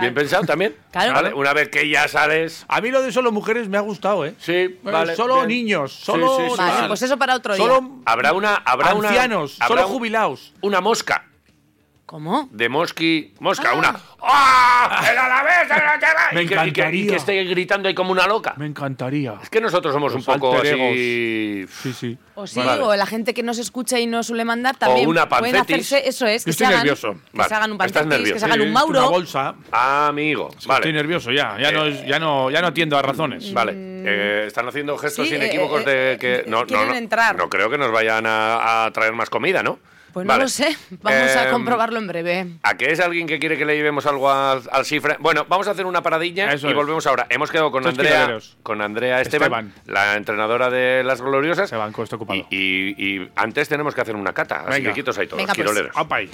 [0.00, 0.74] bien pensado también.
[0.90, 1.12] Claro.
[1.14, 2.64] Vale, Una vez que ya sales.
[2.68, 4.34] A mí lo de solo mujeres me ha gustado, ¿eh?
[4.38, 5.14] Sí, Eh, vale.
[5.14, 5.48] solo bien.
[5.48, 6.84] niños, solo sí, sí, Vale, sí.
[6.88, 7.62] pues eso para otro día.
[7.64, 8.54] solo Habrá una.
[8.56, 10.54] Habrá una- ancianos, habrá solo jubilados.
[10.62, 11.27] Una mosca.
[12.08, 12.48] ¿Cómo?
[12.52, 13.34] De mosqui.
[13.38, 13.76] Mosca, Ah.
[13.76, 14.00] una.
[14.22, 15.04] ¡Ah!
[15.12, 15.66] ¡El Alavés!
[15.66, 16.32] el Alavés!
[16.32, 17.06] Me y, que, y que- y encantaría.
[17.10, 18.54] que esté gritando ahí como una loca.
[18.56, 19.34] Me encantaría.
[19.42, 21.66] Es que nosotros somos un poco así.
[21.68, 22.18] Sí, sí.
[22.34, 22.80] O sí, Vale.
[22.82, 26.24] o la gente que nos escucha y no suele mandar también una pueden hacerse, eso
[26.26, 27.12] es, Yo que estoy se hagan, nervioso.
[27.12, 29.00] que Vale, se hagan un estás pancetis, que se hagan un Eh, mauro.
[29.00, 29.54] Una bolsa.
[29.70, 30.48] Amigo.
[30.56, 30.78] Es que Vale.
[30.80, 31.58] Estoy nervioso ya.
[31.60, 33.52] Ya no, es- ya no, ya no atiendo a razones.
[33.52, 36.88] Vale, eh, están haciendo gestos Sí, inequívocos eh, de eh, que eh, no, no, quieren
[36.88, 37.36] no, entrar.
[37.36, 39.78] no creo que nos vayan a, a traer más comida, ¿no?
[40.26, 42.46] Pues no lo sé, vamos a Em, comprobarlo en breve.
[42.62, 45.16] ¿A qué es alguien que quiere que le llevemos algo al, al cifra?
[45.20, 46.76] Bueno, vamos a hacer una paradilla Eso y es.
[46.76, 47.26] volvemos ahora.
[47.30, 49.72] Hemos quedado con Estos Andrea, con Andrea Esteban, Esteban.
[49.86, 51.64] la entrenadora de las gloriosas.
[51.64, 52.40] Esteban, que estoy ocupado.
[52.50, 54.90] Y, y- y antes tenemos que hacer una cata, así Venga.
[54.90, 55.66] que quietos ahí todos, Venga, pues.
[55.66, 55.96] quiroleros.
[55.96, 56.30] Apa ahí.